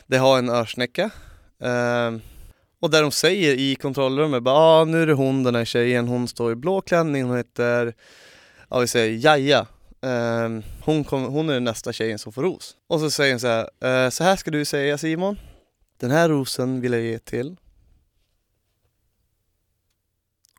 Det 0.07 0.17
har 0.17 0.39
en 0.39 0.51
örsnäcka. 0.51 1.11
Eh, 1.63 2.13
och 2.81 2.91
där 2.91 3.03
de 3.03 3.11
säger 3.11 3.55
i 3.55 3.75
kontrollrummet, 3.75 4.43
bara 4.43 4.55
ah, 4.55 4.85
nu 4.85 5.03
är 5.03 5.07
det 5.07 5.13
hon 5.13 5.43
den 5.43 5.55
här 5.55 5.65
tjejen, 5.65 6.09
hon 6.09 6.29
står 6.29 6.53
i 6.53 6.55
blå 6.55 6.81
klänning, 6.81 7.25
hon 7.25 7.37
heter, 7.37 7.95
ja 8.71 8.79
vi 8.79 8.87
säger 8.87 9.19
Jaja. 9.25 9.67
Eh, 10.03 10.49
hon, 10.81 11.05
kom, 11.05 11.25
hon 11.25 11.49
är 11.49 11.55
den 11.55 11.65
nästa 11.65 11.93
tjejen 11.93 12.19
som 12.19 12.33
får 12.33 12.43
ros. 12.43 12.77
Och 12.87 13.01
så 13.01 13.11
säger 13.11 13.33
hon 13.33 13.41
så 13.41 13.47
här, 13.47 14.05
eh, 14.05 14.11
så 14.11 14.25
här 14.25 14.37
ska 14.37 14.51
du 14.51 14.65
säga 14.65 14.99
Simon. 14.99 15.37
Den 16.01 16.11
här 16.11 16.29
rosen 16.29 16.81
vill 16.81 16.93
jag 16.93 17.03
ge 17.03 17.19
till. 17.19 17.57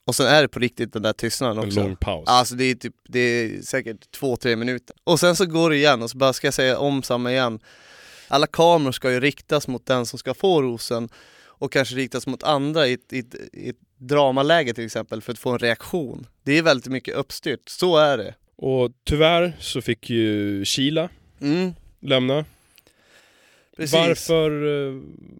Och 0.05 0.15
sen 0.15 0.27
är 0.27 0.41
det 0.41 0.47
på 0.47 0.59
riktigt 0.59 0.93
den 0.93 1.01
där 1.01 1.13
tystnaden 1.13 1.57
En 1.57 1.67
också. 1.67 1.79
lång 1.79 1.95
paus. 1.95 2.23
Alltså 2.27 2.55
det 2.55 2.63
är 2.63 2.75
typ, 2.75 2.93
det 3.07 3.19
är 3.19 3.61
säkert 3.61 4.11
två, 4.11 4.35
tre 4.35 4.55
minuter. 4.55 4.95
Och 5.03 5.19
sen 5.19 5.35
så 5.35 5.45
går 5.45 5.69
det 5.69 5.75
igen 5.75 6.01
och 6.01 6.09
så 6.09 6.17
bara 6.17 6.33
ska 6.33 6.47
jag 6.47 6.53
säga 6.53 6.77
om 6.79 7.03
samma 7.03 7.31
igen. 7.31 7.59
Alla 8.27 8.47
kameror 8.47 8.91
ska 8.91 9.11
ju 9.11 9.19
riktas 9.19 9.67
mot 9.67 9.85
den 9.85 10.05
som 10.05 10.19
ska 10.19 10.33
få 10.33 10.61
rosen 10.61 11.09
och 11.57 11.71
kanske 11.71 11.95
riktas 11.95 12.27
mot 12.27 12.43
andra 12.43 12.87
i 12.87 12.93
ett, 12.93 13.13
i 13.13 13.19
ett, 13.19 13.35
i 13.53 13.69
ett 13.69 13.75
dramaläge 13.97 14.73
till 14.73 14.85
exempel 14.85 15.21
för 15.21 15.31
att 15.33 15.39
få 15.39 15.49
en 15.49 15.59
reaktion. 15.59 16.27
Det 16.43 16.57
är 16.57 16.61
väldigt 16.61 16.87
mycket 16.91 17.15
uppstyrt, 17.15 17.69
så 17.69 17.97
är 17.97 18.17
det. 18.17 18.35
Och 18.55 18.91
tyvärr 19.03 19.53
så 19.59 19.81
fick 19.81 20.09
ju 20.09 20.65
Kila 20.65 21.09
Mm, 21.41 21.73
lämna. 21.99 22.45
precis. 23.77 23.93
Varför, 23.93 24.51
eh, 24.51 24.93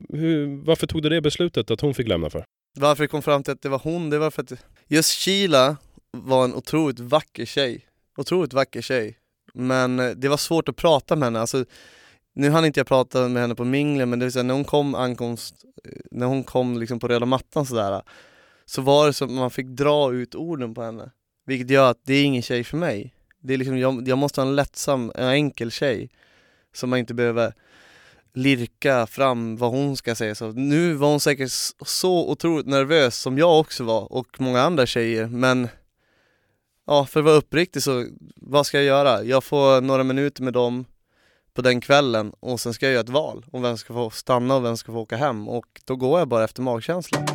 hur, 0.10 0.66
varför 0.66 0.88
tog 0.88 1.02
du 1.04 1.10
det 1.10 1.22
beslutet 1.22 1.72
att 1.72 1.82
hon 1.82 1.94
fick 1.94 2.08
lämna 2.08 2.30
för? 2.30 2.44
Varför 2.76 3.04
jag 3.04 3.12
kom 3.12 3.22
fram 3.22 3.44
till 3.44 3.54
att 3.54 3.62
det 3.62 3.70
var 3.70 3.80
hon, 3.80 4.10
det 4.10 4.18
var 4.18 4.32
för 4.32 4.44
att 4.44 4.54
just 4.88 5.20
Sheila 5.20 5.78
var 6.12 6.44
en 6.44 6.54
otroligt 6.54 7.00
vacker 7.00 7.46
tjej. 7.46 7.86
Otroligt 8.18 8.54
vacker 8.54 8.82
tjej. 8.82 9.18
Men 9.54 10.00
eh, 10.00 10.10
det 10.10 10.30
var 10.30 10.38
svårt 10.38 10.70
att 10.70 10.76
prata 10.76 11.16
med 11.16 11.26
henne, 11.26 11.40
alltså 11.40 11.66
nu 12.36 12.50
hann 12.50 12.66
inte 12.66 12.80
jag 12.80 12.88
prata 12.88 13.28
med 13.28 13.42
henne 13.42 13.56
på 13.56 13.64
minglen 13.64 14.10
men 14.10 14.20
det 14.20 14.26
vill 14.26 14.34
säga 14.34 14.44
när 14.44 14.54
hon 14.54 14.64
kom 14.64 14.96
ankomst, 14.96 15.56
eh, 15.86 15.92
när 16.12 16.26
hon 16.26 16.44
kom 16.44 16.80
liksom 16.80 17.00
på 17.00 17.08
röda 17.08 17.26
mattan 17.26 17.66
sådär 17.66 18.02
Så 18.66 18.82
var 18.82 19.08
det 19.08 19.14
som 19.14 19.28
att 19.28 19.36
man 19.36 19.52
fick 19.52 19.68
dra 19.68 20.14
ut 20.14 20.36
orden 20.36 20.74
på 20.74 20.84
henne 20.84 21.12
Vilket 21.46 21.70
gör 21.70 21.92
att 21.92 22.00
det 22.04 22.14
är 22.14 22.24
ingen 22.24 22.42
tjej 22.42 22.64
för 22.64 22.78
mig 22.78 23.14
Det 23.40 23.54
är 23.54 23.58
liksom, 23.58 23.78
jag, 23.78 24.08
jag 24.08 24.18
måste 24.18 24.42
ha 24.42 24.48
en 24.48 24.56
lättsam, 24.56 25.12
en 25.16 25.28
enkel 25.28 25.72
tjej 25.72 26.10
Som 26.74 26.90
man 26.90 27.00
inte 27.00 27.14
behöver 27.14 27.54
lirka 28.36 29.08
fram 29.08 29.58
vad 29.58 29.72
hon 29.72 29.98
ska 29.98 30.16
säga 30.16 30.36
så 30.36 30.52
nu 30.52 30.94
var 30.94 31.08
hon 31.10 31.20
säkert 31.20 31.52
så 31.86 32.30
otroligt 32.32 32.66
nervös 32.68 33.18
som 33.18 33.38
jag 33.38 33.60
också 33.60 33.84
var 33.84 34.14
och 34.14 34.28
många 34.42 34.62
andra 34.62 34.86
tjejer 34.86 35.28
men 35.28 35.68
Ja, 36.88 37.06
för 37.06 37.20
att 37.20 37.26
vara 37.26 37.36
uppriktig 37.36 37.84
så, 37.84 38.06
vad 38.36 38.66
ska 38.66 38.78
jag 38.78 38.86
göra? 38.86 39.24
Jag 39.24 39.44
får 39.44 39.82
några 39.82 40.04
minuter 40.04 40.44
med 40.44 40.54
dem 40.54 40.86
på 41.54 41.62
den 41.62 41.82
kvällen 41.82 42.34
och 42.40 42.60
sen 42.60 42.74
ska 42.74 42.86
jag 42.86 42.94
göra 42.94 43.04
ett 43.04 43.10
val 43.10 43.46
om 43.52 43.62
vem 43.62 43.78
ska 43.78 43.94
få 43.94 44.10
stanna 44.10 44.56
och 44.56 44.66
vem 44.66 44.78
ska 44.78 44.92
få 44.92 44.98
åka 45.00 45.18
hem 45.18 45.50
och 45.50 45.66
då 45.86 45.96
går 45.96 46.20
jag 46.20 46.28
bara 46.28 46.44
efter 46.44 46.62
magkänslan. 46.62 47.26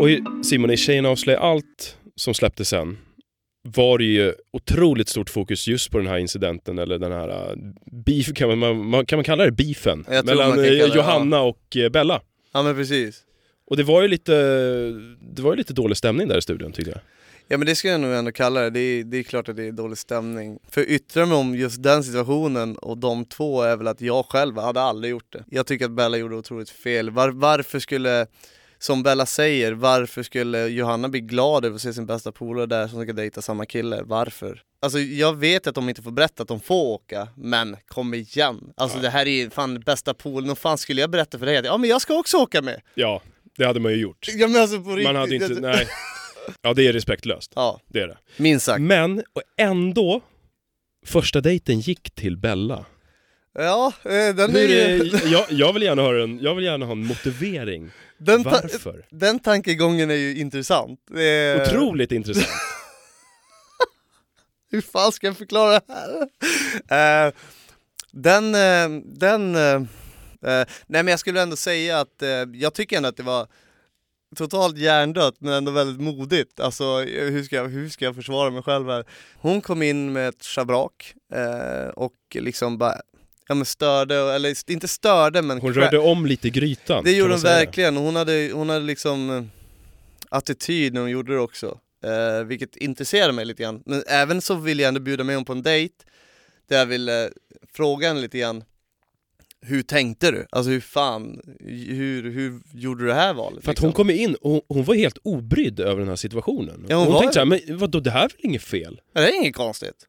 Och 0.00 0.10
i- 0.10 0.22
Simon, 0.44 0.70
i 0.70 0.76
Tjejerna 0.76 1.08
avslöjar 1.08 1.40
allt 1.40 1.96
som 2.18 2.34
släpptes 2.34 2.68
sen 2.68 2.98
var 3.62 3.98
det 3.98 4.04
ju 4.04 4.34
otroligt 4.50 5.08
stort 5.08 5.30
fokus 5.30 5.68
just 5.68 5.90
på 5.90 5.98
den 5.98 6.06
här 6.06 6.18
incidenten, 6.18 6.78
eller 6.78 6.98
den 6.98 7.12
här 7.12 7.28
uh, 7.28 7.56
beef, 7.92 8.34
kan 8.34 8.58
man, 8.58 9.06
kan 9.06 9.16
man 9.16 9.24
kalla 9.24 9.44
det 9.44 9.52
beefen? 9.52 10.04
Mellan 10.24 10.56
det, 10.56 10.94
Johanna 10.94 11.40
och 11.40 11.76
eh, 11.76 11.88
Bella. 11.88 12.20
Ja 12.52 12.62
men 12.62 12.74
precis. 12.74 13.22
Och 13.66 13.76
det 13.76 13.82
var 13.82 14.02
ju 14.02 14.08
lite, 14.08 14.32
det 15.20 15.42
var 15.42 15.52
ju 15.52 15.56
lite 15.56 15.72
dålig 15.72 15.96
stämning 15.96 16.28
där 16.28 16.38
i 16.38 16.42
studion 16.42 16.72
tyckte 16.72 16.90
jag. 16.90 17.00
Ja 17.48 17.58
men 17.58 17.66
det 17.66 17.74
skulle 17.74 17.92
jag 17.92 18.00
nog 18.00 18.12
ändå 18.12 18.32
kalla 18.32 18.60
det, 18.60 18.70
det 18.70 18.80
är, 18.80 19.04
det 19.04 19.18
är 19.18 19.22
klart 19.22 19.48
att 19.48 19.56
det 19.56 19.64
är 19.64 19.72
dålig 19.72 19.98
stämning. 19.98 20.58
För 20.70 20.90
yttra 20.90 21.26
mig 21.26 21.36
om 21.36 21.54
just 21.54 21.82
den 21.82 22.04
situationen 22.04 22.76
och 22.76 22.98
de 22.98 23.24
två 23.24 23.62
är 23.62 23.76
väl 23.76 23.86
att 23.86 24.00
jag 24.00 24.26
själv 24.26 24.58
hade 24.58 24.80
aldrig 24.80 25.10
gjort 25.10 25.32
det. 25.32 25.44
Jag 25.50 25.66
tycker 25.66 25.84
att 25.84 25.90
Bella 25.90 26.16
gjorde 26.16 26.36
otroligt 26.36 26.70
fel. 26.70 27.10
Var, 27.10 27.28
varför 27.28 27.78
skulle, 27.78 28.26
som 28.78 29.02
Bella 29.02 29.26
säger, 29.26 29.72
varför 29.72 30.22
skulle 30.22 30.66
Johanna 30.66 31.08
bli 31.08 31.20
glad 31.20 31.64
över 31.64 31.76
att 31.76 31.82
se 31.82 31.92
sin 31.92 32.06
bästa 32.06 32.32
polare 32.32 32.66
där 32.66 32.88
som 32.88 33.02
ska 33.02 33.12
dejta 33.12 33.42
samma 33.42 33.66
kille? 33.66 34.00
Varför? 34.04 34.62
Alltså 34.80 34.98
jag 34.98 35.36
vet 35.36 35.66
att 35.66 35.74
de 35.74 35.88
inte 35.88 36.02
får 36.02 36.10
berätta 36.10 36.42
att 36.42 36.48
de 36.48 36.60
får 36.60 36.84
åka, 36.84 37.28
men 37.36 37.76
kom 37.86 38.14
igen. 38.14 38.72
Alltså 38.76 38.98
det 38.98 39.10
här 39.10 39.26
är 39.28 39.50
fan 39.50 39.80
bästa 39.80 40.14
polen, 40.14 40.50
och 40.50 40.58
fan 40.58 40.78
skulle 40.78 41.00
jag 41.00 41.10
berätta 41.10 41.38
för 41.38 41.46
dig 41.46 41.56
att 41.56 41.64
ja 41.64 41.76
men 41.78 41.90
jag 41.90 42.00
ska 42.00 42.14
också 42.18 42.36
åka 42.36 42.62
med? 42.62 42.80
Ja, 42.94 43.22
det 43.56 43.64
hade 43.66 43.80
man 43.80 43.92
ju 43.92 43.98
gjort. 43.98 44.26
Ja 44.28 44.48
men 44.48 44.60
alltså 44.62 44.80
på 44.82 44.90
riktigt. 44.90 45.04
Man 45.04 45.16
hade 45.16 45.34
inte, 45.34 45.48
nej. 45.60 45.88
Ja, 46.62 46.74
det 46.74 46.86
är 46.86 46.92
respektlöst. 46.92 47.52
Ja, 47.54 47.80
Det 47.88 48.00
är 48.00 48.06
det. 48.08 48.18
minst 48.36 48.66
sagt. 48.66 48.80
Men, 48.80 49.18
och 49.32 49.42
ändå, 49.56 50.20
första 51.06 51.40
dejten 51.40 51.80
gick 51.80 52.10
till 52.14 52.36
Bella. 52.36 52.84
Ja, 53.54 53.92
eh, 54.04 54.10
den 54.10 54.50
Hur, 54.50 54.70
är 54.70 54.96
ju... 54.96 55.10
jag, 55.32 55.44
jag, 55.50 55.72
vill 55.72 55.82
gärna 55.82 56.02
höra 56.02 56.22
en, 56.22 56.38
jag 56.42 56.54
vill 56.54 56.64
gärna 56.64 56.86
ha 56.86 56.92
en 56.92 57.06
motivering. 57.06 57.90
Den, 58.18 58.44
ta- 58.44 58.50
Varför? 58.50 59.06
den 59.10 59.38
tankegången 59.38 60.10
är 60.10 60.14
ju 60.14 60.36
intressant. 60.36 61.00
Eh, 61.10 61.62
Otroligt 61.62 62.12
intressant. 62.12 62.48
Hur 64.70 64.80
fan 64.80 65.12
ska 65.12 65.26
jag 65.26 65.36
förklara 65.36 65.80
det 65.80 65.92
här? 66.88 67.26
Eh, 67.26 67.32
den, 68.12 68.54
eh, 68.54 69.00
den, 69.04 69.54
eh, 69.56 69.82
nej 70.42 70.66
men 70.86 71.06
jag 71.08 71.20
skulle 71.20 71.42
ändå 71.42 71.56
säga 71.56 72.00
att 72.00 72.22
jag 72.54 72.74
tycker 72.74 72.96
ändå 72.96 73.08
att 73.08 73.16
det 73.16 73.22
var 73.22 73.46
totalt 74.36 74.78
hjärndött 74.78 75.34
men 75.38 75.52
ändå 75.52 75.72
väldigt 75.72 76.00
modigt. 76.00 76.60
Alltså 76.60 76.98
hur 77.04 77.42
ska 77.42 77.56
jag, 77.56 77.68
hur 77.68 77.88
ska 77.88 78.04
jag 78.04 78.14
försvara 78.14 78.50
mig 78.50 78.62
själv 78.62 78.88
här? 78.88 79.04
Hon 79.36 79.60
kom 79.60 79.82
in 79.82 80.12
med 80.12 80.28
ett 80.28 80.44
schabrak 80.44 81.14
och 81.94 82.14
liksom 82.34 82.78
bara, 82.78 83.00
ja 83.48 83.54
men 83.54 83.64
störde, 83.64 84.16
eller 84.16 84.70
inte 84.70 84.88
störde 84.88 85.42
men 85.42 85.60
Hon 85.60 85.74
rörde 85.74 85.98
om 85.98 86.26
lite 86.26 86.48
i 86.48 86.50
grytan. 86.50 87.04
det 87.04 87.12
gjorde 87.12 87.32
hon 87.32 87.40
säga. 87.40 87.56
verkligen, 87.56 87.96
hon 87.96 88.16
hade, 88.16 88.50
hon 88.52 88.68
hade 88.68 88.84
liksom 88.84 89.30
eh, 89.30 89.42
attityd 90.28 90.94
när 90.94 91.00
hon 91.00 91.10
gjorde 91.10 91.32
det 91.32 91.40
också. 91.40 91.78
Eh, 92.04 92.44
vilket 92.44 92.76
intresserade 92.76 93.32
mig 93.32 93.44
lite 93.44 93.62
grann. 93.62 93.82
Men 93.86 94.02
även 94.08 94.42
så 94.42 94.54
ville 94.54 94.82
jag 94.82 94.88
ändå 94.88 95.00
bjuda 95.00 95.24
med 95.24 95.36
hon 95.36 95.44
på 95.44 95.52
en 95.52 95.62
dejt 95.62 95.94
där 96.68 96.78
jag 96.78 96.86
ville 96.86 97.30
fråga 97.72 98.08
henne 98.08 98.20
lite 98.20 98.38
grann 98.38 98.64
Hur 99.60 99.82
tänkte 99.82 100.30
du? 100.30 100.46
Alltså 100.50 100.70
hur 100.70 100.80
fan, 100.80 101.40
hur, 101.66 102.30
hur 102.30 102.60
gjorde 102.74 103.02
du 103.04 103.08
det 103.08 103.14
här 103.14 103.34
valet? 103.34 103.64
För 103.64 103.70
att 103.70 103.76
liksom? 103.76 103.86
hon 103.86 103.92
kom 103.92 104.10
in 104.10 104.34
och 104.34 104.50
hon, 104.50 104.60
hon 104.68 104.84
var 104.84 104.94
helt 104.94 105.18
obrydd 105.22 105.80
över 105.80 106.00
den 106.00 106.08
här 106.08 106.16
situationen. 106.16 106.86
Ja, 106.88 106.96
hon 106.96 107.04
hon 107.04 107.14
var 107.14 107.20
tänkte 107.20 107.34
såhär, 107.34 107.46
men 107.46 107.78
vadå 107.78 108.00
det 108.00 108.10
här 108.10 108.24
är 108.24 108.28
väl 108.28 108.36
inget 108.38 108.62
fel? 108.62 109.00
Ja, 109.12 109.20
Det 109.20 109.28
är 109.28 109.34
inget 109.36 109.56
konstigt. 109.56 110.06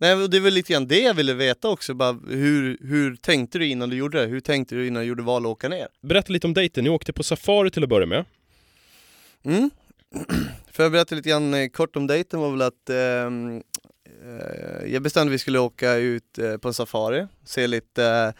Nej, 0.00 0.14
och 0.14 0.30
det 0.30 0.36
är 0.36 0.40
väl 0.40 0.54
lite 0.54 0.72
grann 0.72 0.88
det 0.88 1.00
jag 1.00 1.14
ville 1.14 1.34
veta 1.34 1.68
också, 1.68 1.94
bara 1.94 2.18
hur, 2.28 2.78
hur 2.80 3.16
tänkte 3.16 3.58
du 3.58 3.66
innan 3.66 3.90
du 3.90 3.96
gjorde 3.96 4.20
det? 4.20 4.26
Hur 4.26 4.40
tänkte 4.40 4.74
du 4.74 4.86
innan 4.86 5.02
du 5.02 5.08
gjorde 5.08 5.22
val 5.22 5.42
att 5.42 5.50
åka 5.50 5.68
ner? 5.68 5.88
Berätta 6.00 6.32
lite 6.32 6.46
om 6.46 6.54
dejten, 6.54 6.84
ni 6.84 6.90
åkte 6.90 7.12
på 7.12 7.22
safari 7.22 7.70
till 7.70 7.82
att 7.82 7.88
börja 7.88 8.06
med. 8.06 8.24
Mm. 9.42 9.70
För 10.72 10.86
att 10.86 10.92
berätta 10.92 11.14
lite 11.14 11.28
grann 11.28 11.54
eh, 11.54 11.68
kort 11.68 11.96
om 11.96 12.06
dejten 12.06 12.40
var 12.40 12.50
väl 12.50 12.62
att 12.62 12.90
ehm, 12.90 13.62
eh, 14.24 14.92
jag 14.92 15.02
bestämde 15.02 15.30
att 15.30 15.34
vi 15.34 15.38
skulle 15.38 15.58
åka 15.58 15.94
ut 15.94 16.38
eh, 16.38 16.56
på 16.56 16.68
en 16.68 16.74
safari, 16.74 17.26
se 17.44 17.66
lite 17.66 18.04
eh, 18.04 18.32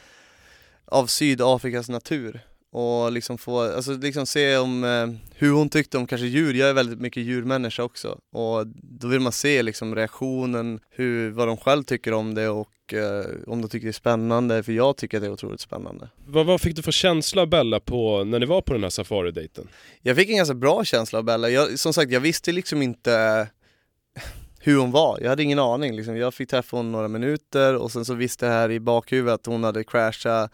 av 0.85 1.07
Sydafrikas 1.07 1.89
natur 1.89 2.41
och 2.71 3.13
liksom 3.13 3.39
få, 3.39 3.61
alltså 3.61 3.93
liksom 3.93 4.27
se 4.27 4.57
om 4.57 4.85
eh, 4.85 5.07
hur 5.35 5.53
hon 5.53 5.69
tyckte 5.69 5.99
om 5.99 6.07
kanske 6.07 6.27
djur, 6.27 6.55
jag 6.55 6.69
är 6.69 6.75
väldigt 6.75 7.01
mycket 7.01 7.23
djurmänniska 7.23 7.83
också 7.83 8.19
och 8.33 8.67
då 8.83 9.09
vill 9.09 9.21
man 9.21 9.33
se 9.33 9.63
liksom 9.63 9.95
reaktionen, 9.95 10.81
hur, 10.91 11.31
vad 11.31 11.49
de 11.49 11.57
själv 11.57 11.85
tycker 11.85 12.13
om 12.13 12.35
det 12.35 12.49
och 12.49 12.95
eh, 12.95 13.25
om 13.47 13.63
de 13.63 13.69
tycker 13.69 13.87
det 13.87 13.91
är 13.91 13.93
spännande, 13.93 14.63
för 14.63 14.73
jag 14.73 14.97
tycker 14.97 15.17
att 15.17 15.23
det 15.23 15.27
är 15.27 15.33
otroligt 15.33 15.61
spännande. 15.61 16.09
Vad, 16.27 16.47
vad 16.47 16.61
fick 16.61 16.77
du 16.77 16.83
för 16.83 16.93
känsla 16.93 17.47
Bella 17.47 17.81
på, 17.81 18.25
när 18.25 18.39
ni 18.39 18.47
var 18.47 18.61
på 18.61 18.73
den 18.73 18.83
här 18.83 18.91
safari-dejten? 18.91 19.69
Jag 20.03 20.17
fick 20.17 20.31
en 20.31 20.37
ganska 20.37 20.55
bra 20.55 20.85
känsla 20.85 21.19
av 21.19 21.25
Bella. 21.25 21.49
Jag, 21.49 21.79
som 21.79 21.93
sagt, 21.93 22.11
jag 22.11 22.21
visste 22.21 22.53
liksom 22.53 22.83
inte 22.83 23.47
hur 24.61 24.77
hon 24.79 24.91
var. 24.91 25.19
Jag 25.21 25.29
hade 25.29 25.43
ingen 25.43 25.59
aning. 25.59 25.97
Liksom. 25.97 26.17
Jag 26.17 26.35
fick 26.35 26.51
träffa 26.51 26.77
hon 26.77 26.93
några 26.93 27.09
minuter 27.09 27.77
och 27.77 27.93
sen 27.93 28.05
så 28.05 28.15
visste 28.15 28.47
jag 28.47 28.53
här 28.53 28.71
i 28.71 28.81
bakhuvudet 28.81 29.35
att 29.35 29.47
hon 29.47 29.65
hade 29.65 29.85
crashat 29.85 30.53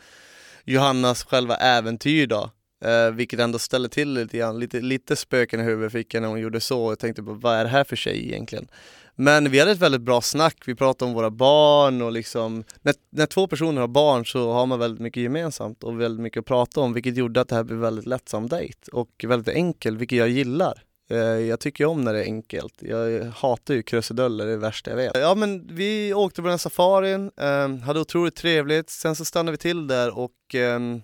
Johannas 0.65 1.25
själva 1.25 1.57
äventyr 1.57 2.27
då. 2.27 2.51
Eh, 2.85 3.11
vilket 3.11 3.41
ändå 3.41 3.59
ställer 3.59 3.89
till 3.89 4.13
lite 4.13 4.39
grann, 4.39 4.59
lite, 4.59 4.81
lite 4.81 5.17
spöken 5.17 5.61
i 5.61 5.63
huvudet 5.63 5.93
fick 5.93 6.15
jag 6.15 6.21
när 6.21 6.29
hon 6.29 6.41
gjorde 6.41 6.61
så. 6.61 6.85
och 6.85 6.99
tänkte 6.99 7.23
på 7.23 7.33
vad 7.33 7.55
är 7.55 7.65
det 7.65 7.71
här 7.71 7.85
för 7.85 7.97
tjej 7.97 8.27
egentligen? 8.27 8.69
Men 9.17 9.51
vi 9.51 9.59
hade 9.59 9.73
ett 9.73 9.79
väldigt 9.79 10.01
bra 10.01 10.21
snack, 10.21 10.57
vi 10.67 10.75
pratade 10.75 11.09
om 11.09 11.15
våra 11.15 11.31
barn 11.31 12.03
och 12.03 12.13
liksom 12.13 12.65
när, 12.83 12.95
när 13.11 13.27
två 13.27 13.47
personer 13.47 13.81
har 13.81 13.89
barn 13.89 14.27
så 14.27 14.53
har 14.53 14.67
man 14.67 14.79
väldigt 14.79 15.01
mycket 15.01 15.23
gemensamt 15.23 15.85
och 15.85 16.01
väldigt 16.01 16.21
mycket 16.21 16.41
att 16.41 16.47
prata 16.47 16.81
om 16.81 16.93
vilket 16.93 17.17
gjorde 17.17 17.41
att 17.41 17.49
det 17.49 17.55
här 17.55 17.65
blev 17.65 17.79
väldigt 17.79 18.07
lättsam 18.07 18.49
dejt 18.49 18.91
och 18.93 19.25
väldigt 19.29 19.55
enkel, 19.55 19.97
vilket 19.97 20.19
jag 20.19 20.29
gillar. 20.29 20.83
Eh, 21.11 21.19
jag 21.19 21.61
tycker 21.61 21.85
ju 21.85 21.89
om 21.89 22.05
när 22.05 22.13
det 22.13 22.21
är 22.21 22.25
enkelt. 22.25 22.83
Jag 22.83 23.25
hatar 23.25 23.75
ju 23.75 23.83
krusiduller, 23.83 24.45
det 24.45 24.51
är 24.51 24.57
det 24.57 24.61
värsta 24.61 24.91
jag 24.91 24.97
vet. 24.97 25.13
Ja 25.15 25.35
men 25.35 25.77
vi 25.77 26.15
åkte 26.15 26.43
på 26.43 26.47
den 26.47 26.53
här 26.53 26.59
safarin, 26.59 27.31
ehm, 27.37 27.83
hade 27.83 28.01
otroligt 28.01 28.37
trevligt, 28.37 28.91
sen 28.91 29.17
så 29.17 29.25
stannade 29.25 29.51
vi 29.51 29.59
till 29.59 29.87
där 29.87 30.19
och 30.19 30.55
ehm, 30.55 31.03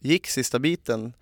gick 0.00 0.26
sista 0.26 0.58
biten. 0.58 1.12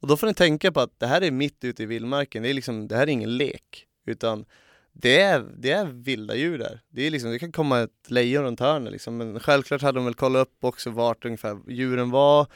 Och 0.00 0.08
då 0.08 0.16
får 0.16 0.26
ni 0.26 0.34
tänka 0.34 0.72
på 0.72 0.80
att 0.80 1.00
det 1.00 1.06
här 1.06 1.20
är 1.20 1.30
mitt 1.30 1.64
ute 1.64 1.82
i 1.82 1.86
vildmarken, 1.86 2.42
det, 2.42 2.50
är 2.50 2.54
liksom, 2.54 2.88
det 2.88 2.96
här 2.96 3.02
är 3.02 3.06
ingen 3.06 3.36
lek. 3.36 3.86
Utan 4.06 4.44
det 4.92 5.20
är, 5.20 5.44
det 5.56 5.70
är 5.70 5.84
vilda 5.86 6.34
djur 6.34 6.58
där. 6.58 6.80
Det, 6.88 7.06
är 7.06 7.10
liksom, 7.10 7.30
det 7.30 7.38
kan 7.38 7.52
komma 7.52 7.80
ett 7.80 8.10
lejon 8.10 8.44
runt 8.44 8.60
hörnet 8.60 8.92
liksom. 8.92 9.16
Men 9.16 9.40
självklart 9.40 9.82
hade 9.82 9.98
de 9.98 10.04
väl 10.04 10.14
kollat 10.14 10.42
upp 10.42 10.64
också 10.64 10.90
vart 10.90 11.24
ungefär 11.24 11.58
djuren 11.68 12.10
var. 12.10 12.46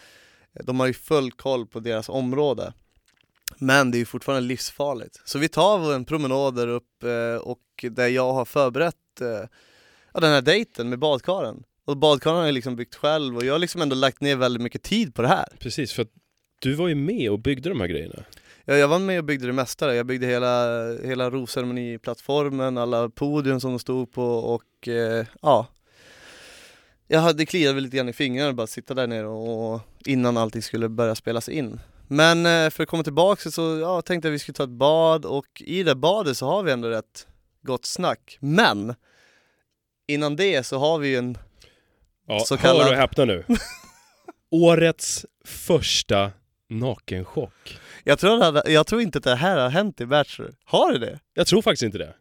De 0.64 0.80
har 0.80 0.86
ju 0.86 0.92
full 0.92 1.32
koll 1.32 1.66
på 1.66 1.80
deras 1.80 2.08
område. 2.08 2.72
Men 3.62 3.90
det 3.90 3.96
är 3.96 3.98
ju 3.98 4.04
fortfarande 4.04 4.48
livsfarligt. 4.48 5.20
Så 5.24 5.38
vi 5.38 5.48
tar 5.48 5.94
en 5.94 6.04
promenad 6.04 6.54
där 6.54 6.68
upp 6.68 7.02
eh, 7.02 7.42
och 7.42 7.60
där 7.82 8.08
jag 8.08 8.32
har 8.32 8.44
förberett 8.44 9.20
eh, 9.20 9.48
ja, 10.14 10.20
den 10.20 10.30
här 10.30 10.42
dejten 10.42 10.88
med 10.88 10.98
badkaren. 10.98 11.62
Och 11.84 11.96
badkaren 11.96 12.36
har 12.36 12.44
jag 12.44 12.54
liksom 12.54 12.76
byggt 12.76 12.94
själv 12.94 13.36
och 13.36 13.44
jag 13.44 13.54
har 13.54 13.58
liksom 13.58 13.82
ändå 13.82 13.96
lagt 13.96 14.20
ner 14.20 14.36
väldigt 14.36 14.62
mycket 14.62 14.82
tid 14.82 15.14
på 15.14 15.22
det 15.22 15.28
här. 15.28 15.48
Precis, 15.58 15.92
för 15.92 16.02
att 16.02 16.08
du 16.60 16.74
var 16.74 16.88
ju 16.88 16.94
med 16.94 17.30
och 17.30 17.38
byggde 17.38 17.68
de 17.68 17.80
här 17.80 17.88
grejerna. 17.88 18.24
Jag, 18.64 18.78
jag 18.78 18.88
var 18.88 18.98
med 18.98 19.18
och 19.18 19.24
byggde 19.24 19.46
det 19.46 19.52
mesta 19.52 19.86
där. 19.86 19.94
Jag 19.94 20.06
byggde 20.06 20.26
hela, 20.26 20.86
hela 21.04 21.30
rosceremoniplattformen, 21.30 22.78
alla 22.78 23.08
podium 23.08 23.60
som 23.60 23.70
de 23.70 23.78
stod 23.78 24.12
på 24.12 24.24
och 24.24 24.88
eh, 24.88 25.26
ja. 25.42 25.66
Jag 27.08 27.20
hade 27.20 27.46
kliat 27.46 27.82
lite 27.82 27.96
grann 27.96 28.08
i 28.08 28.12
fingrarna 28.12 28.52
bara 28.52 28.66
sitta 28.66 28.94
där 28.94 29.06
nere 29.06 29.26
och, 29.26 29.74
och 29.74 29.80
innan 30.04 30.36
allting 30.36 30.62
skulle 30.62 30.88
börja 30.88 31.14
spelas 31.14 31.48
in. 31.48 31.80
Men 32.12 32.46
eh, 32.46 32.70
för 32.70 32.82
att 32.82 32.88
komma 32.88 33.02
tillbaka 33.02 33.50
så 33.50 33.78
ja, 33.78 34.02
tänkte 34.02 34.28
jag 34.28 34.32
att 34.32 34.34
vi 34.34 34.38
skulle 34.38 34.54
ta 34.54 34.64
ett 34.64 34.70
bad 34.70 35.24
och 35.24 35.46
i 35.60 35.82
det 35.82 35.94
badet 35.94 36.36
så 36.36 36.46
har 36.46 36.62
vi 36.62 36.72
ändå 36.72 36.88
rätt 36.88 37.26
gott 37.62 37.84
snack. 37.86 38.38
Men 38.40 38.94
innan 40.08 40.36
det 40.36 40.66
så 40.66 40.78
har 40.78 40.98
vi 40.98 41.08
ju 41.08 41.16
en 41.16 41.38
Ja, 42.26 42.40
Så 42.40 42.56
hör 42.56 42.62
kallad- 42.62 42.88
och 42.88 42.94
häpna 42.96 43.24
nu. 43.24 43.44
Årets 44.50 45.26
första 45.44 46.30
Nakenchock. 46.70 47.78
Jag 48.04 48.18
tror, 48.18 48.42
att, 48.58 48.68
jag 48.68 48.86
tror 48.86 49.00
inte 49.02 49.18
att 49.18 49.24
det 49.24 49.34
här 49.34 49.56
har 49.58 49.68
hänt 49.68 50.00
i 50.00 50.06
Bachelor. 50.06 50.54
Har 50.64 50.92
det 50.92 50.98
det? 50.98 51.20
Jag 51.34 51.46
tror 51.46 51.62
faktiskt 51.62 51.82
inte 51.82 51.98
det. 51.98 52.14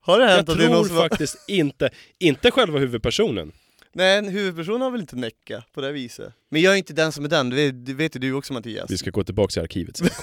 Har 0.00 0.18
det 0.18 0.24
Jag 0.24 0.36
hänt 0.36 0.48
att 0.48 0.58
det 0.58 0.64
är 0.64 0.68
någon 0.68 0.76
tror 0.76 0.88
som 0.88 0.96
har... 0.96 1.08
faktiskt 1.08 1.48
inte, 1.48 1.90
inte 2.18 2.50
själva 2.50 2.78
huvudpersonen. 2.78 3.52
Nej, 3.94 4.18
en 4.18 4.28
huvudperson 4.28 4.80
har 4.80 4.90
väl 4.90 5.00
inte 5.00 5.16
näcka 5.16 5.64
på 5.72 5.80
det 5.80 5.92
viset. 5.92 6.32
Men 6.48 6.62
jag 6.62 6.72
är 6.74 6.78
inte 6.78 6.92
den 6.92 7.12
som 7.12 7.24
är 7.24 7.28
den, 7.28 7.50
det 7.50 7.56
vet, 7.56 7.86
det 7.86 7.94
vet 7.94 8.16
ju 8.16 8.20
du 8.20 8.32
också 8.32 8.52
Mattias. 8.52 8.90
Vi 8.90 8.98
ska 8.98 9.10
gå 9.10 9.24
tillbaka 9.24 9.50
till 9.50 9.62
arkivet 9.62 9.96
sen. 9.96 10.08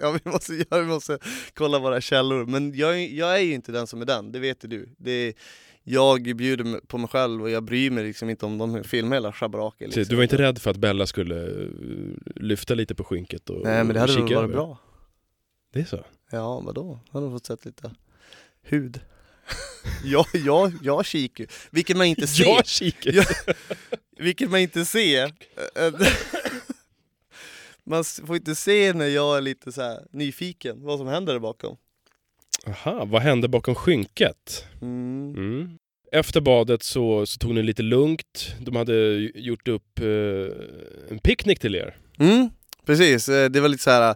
Ja, 0.00 0.18
vi 0.24 0.30
måste, 0.30 0.64
ja, 0.70 0.78
vi 0.78 0.86
måste 0.86 1.18
kolla 1.54 1.78
våra 1.78 2.00
källor. 2.00 2.46
Men 2.46 2.74
jag, 2.74 3.00
är- 3.02 3.08
jag 3.18 3.36
är 3.36 3.40
ju 3.40 3.52
inte 3.54 3.72
den 3.72 3.86
som 3.86 4.02
är 4.02 4.06
den, 4.06 4.32
det 4.32 4.38
vet 4.38 4.64
ju 4.64 4.68
du. 4.68 4.88
Det 4.98 5.10
är, 5.10 5.34
jag 5.82 6.22
bjuder 6.36 6.80
på 6.86 6.98
mig 6.98 7.08
själv 7.08 7.42
och 7.42 7.50
jag 7.50 7.62
bryr 7.64 7.90
mig 7.90 8.04
liksom 8.04 8.30
inte 8.30 8.46
om 8.46 8.58
de 8.58 8.84
filmar 8.84 9.16
hela 9.16 9.32
schabraket. 9.32 9.80
Liksom. 9.96 10.04
Du 10.08 10.16
var 10.16 10.22
inte 10.22 10.38
rädd 10.38 10.58
för 10.58 10.70
att 10.70 10.76
Bella 10.76 11.06
skulle 11.06 11.46
eh, 11.62 11.68
lyfta 12.36 12.74
lite 12.74 12.94
på 12.94 13.04
skynket 13.04 13.50
och 13.50 13.60
Nej 13.64 13.84
men 13.84 13.94
det 13.94 14.00
hade 14.00 14.12
väl 14.12 14.22
varit 14.22 14.32
över? 14.36 14.48
bra. 14.48 14.78
Det 15.72 15.80
är 15.80 15.84
så? 15.84 16.04
Ja, 16.30 16.60
vadå? 16.60 17.00
Hade 17.10 17.26
de 17.26 17.32
fått 17.32 17.46
sett 17.46 17.64
lite 17.64 17.90
hud. 18.62 19.00
ja, 20.04 20.26
ja, 20.32 20.72
jag 20.82 21.06
kikar. 21.06 21.46
Vilket 21.70 21.96
man 21.96 22.06
inte 22.06 22.26
ser. 22.26 22.44
Jag 22.44 22.66
kikar! 22.66 23.12
Ja. 23.12 23.24
Vilket 24.18 24.50
man 24.50 24.60
inte 24.60 24.84
ser. 24.84 25.32
Man 27.84 28.04
får 28.04 28.36
inte 28.36 28.54
se 28.54 28.92
när 28.92 29.06
jag 29.06 29.36
är 29.36 29.40
lite 29.40 29.72
så 29.72 29.82
här 29.82 30.06
nyfiken 30.10 30.82
vad 30.82 30.98
som 30.98 31.06
händer 31.08 31.32
där 31.32 31.40
bakom. 31.40 31.76
Aha, 32.66 33.04
vad 33.04 33.22
hände 33.22 33.48
bakom 33.48 33.74
skynket? 33.74 34.64
Mm. 34.82 35.34
Mm. 35.36 35.78
Efter 36.12 36.40
badet 36.40 36.82
så, 36.82 37.26
så 37.26 37.38
tog 37.38 37.54
ni 37.54 37.62
lite 37.62 37.82
lugnt. 37.82 38.54
De 38.60 38.76
hade 38.76 38.94
gjort 39.34 39.68
upp 39.68 39.98
eh, 40.00 40.06
en 41.10 41.18
picknick 41.22 41.58
till 41.60 41.74
er. 41.74 41.96
Mm, 42.18 42.50
precis. 42.86 43.28
Eh, 43.28 43.50
Det 43.50 43.60
var 43.60 43.68
lite 43.68 43.82
så 43.82 43.90
här, 43.90 44.14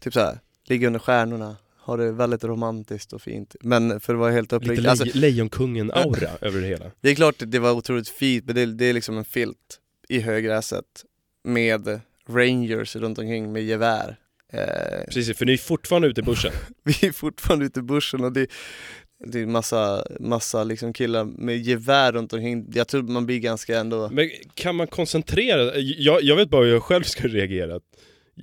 typ 0.00 0.12
så 0.12 0.20
här, 0.20 0.38
ligga 0.68 0.86
under 0.86 1.00
stjärnorna, 1.00 1.56
ha 1.86 1.96
det 1.96 2.12
väldigt 2.12 2.44
romantiskt 2.44 3.12
och 3.12 3.22
fint. 3.22 3.56
Men 3.60 4.00
för 4.00 4.14
att 4.14 4.20
vara 4.20 4.30
helt 4.32 4.44
Lite 4.52 4.56
uppriktig, 4.56 4.82
lej- 4.82 4.90
alltså, 4.90 5.18
Lejonkungen-aura 5.18 6.30
över 6.40 6.60
det 6.60 6.66
hela. 6.66 6.90
det 7.00 7.10
är 7.10 7.14
klart 7.14 7.34
det 7.38 7.58
var 7.58 7.72
otroligt 7.72 8.08
fint, 8.08 8.44
men 8.46 8.54
det, 8.54 8.66
det 8.66 8.84
är 8.84 8.92
liksom 8.92 9.18
en 9.18 9.24
filt 9.24 9.80
i 10.08 10.20
högräset 10.20 10.84
med 11.44 12.00
rangers 12.28 12.96
runt 12.96 13.18
omkring 13.18 13.52
med 13.52 13.62
gevär. 13.64 14.16
Eh, 14.52 15.04
Precis, 15.08 15.38
för 15.38 15.46
ni 15.46 15.52
är 15.52 15.56
fortfarande 15.56 16.08
ute 16.08 16.20
i 16.20 16.24
bussen. 16.24 16.52
vi 16.84 17.06
är 17.08 17.12
fortfarande 17.12 17.64
ute 17.66 17.80
i 17.80 17.82
bushen 17.82 18.24
och 18.24 18.32
det, 18.32 18.46
det 19.26 19.40
är 19.40 19.46
massa, 19.46 20.06
massa 20.20 20.64
liksom 20.64 20.92
killar 20.92 21.24
med 21.24 21.56
gevär 21.58 22.12
runt 22.12 22.32
omkring. 22.32 22.66
Jag 22.74 22.88
tror 22.88 23.02
man 23.02 23.26
blir 23.26 23.38
ganska 23.38 23.78
ändå... 23.78 24.08
Men 24.12 24.30
kan 24.54 24.74
man 24.76 24.86
koncentrera 24.86 25.76
jag, 25.78 26.22
jag 26.22 26.36
vet 26.36 26.48
bara 26.50 26.64
hur 26.64 26.72
jag 26.72 26.82
själv 26.82 27.02
ska 27.02 27.28
reagera. 27.28 27.80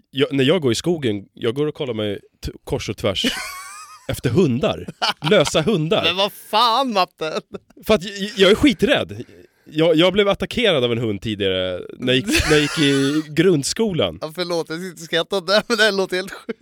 Jag, 0.09 0.33
när 0.33 0.43
jag 0.43 0.61
går 0.61 0.71
i 0.71 0.75
skogen, 0.75 1.25
jag 1.33 1.55
går 1.55 1.67
och 1.67 1.75
kollar 1.75 1.93
mig 1.93 2.19
kors 2.63 2.89
och 2.89 2.97
tvärs 2.97 3.25
efter 4.07 4.29
hundar. 4.29 4.87
Lösa 5.29 5.61
hundar. 5.61 6.03
Men 6.03 6.15
vad 6.15 6.31
fan 6.33 6.93
Matte! 6.93 7.41
För 7.85 7.93
att 7.93 8.03
jag, 8.03 8.31
jag 8.35 8.51
är 8.51 8.55
skiträdd. 8.55 9.23
Jag, 9.65 9.95
jag 9.95 10.13
blev 10.13 10.29
attackerad 10.29 10.83
av 10.83 10.91
en 10.91 10.97
hund 10.97 11.21
tidigare 11.21 11.81
när 11.99 12.13
jag 12.13 12.15
gick, 12.15 12.49
när 12.49 12.51
jag 12.51 12.61
gick 12.61 12.79
i 12.79 13.23
grundskolan. 13.29 14.19
Ja, 14.21 14.31
förlåt, 14.35 14.69
jag 14.69 14.79
sitter 14.79 14.93
och 14.93 14.99
skrattar 14.99 15.53
här, 15.53 15.63
men 15.67 15.77
det 15.77 15.83
här 15.83 15.91
låter 15.91 16.15
helt 16.15 16.31
sjukt. 16.31 16.61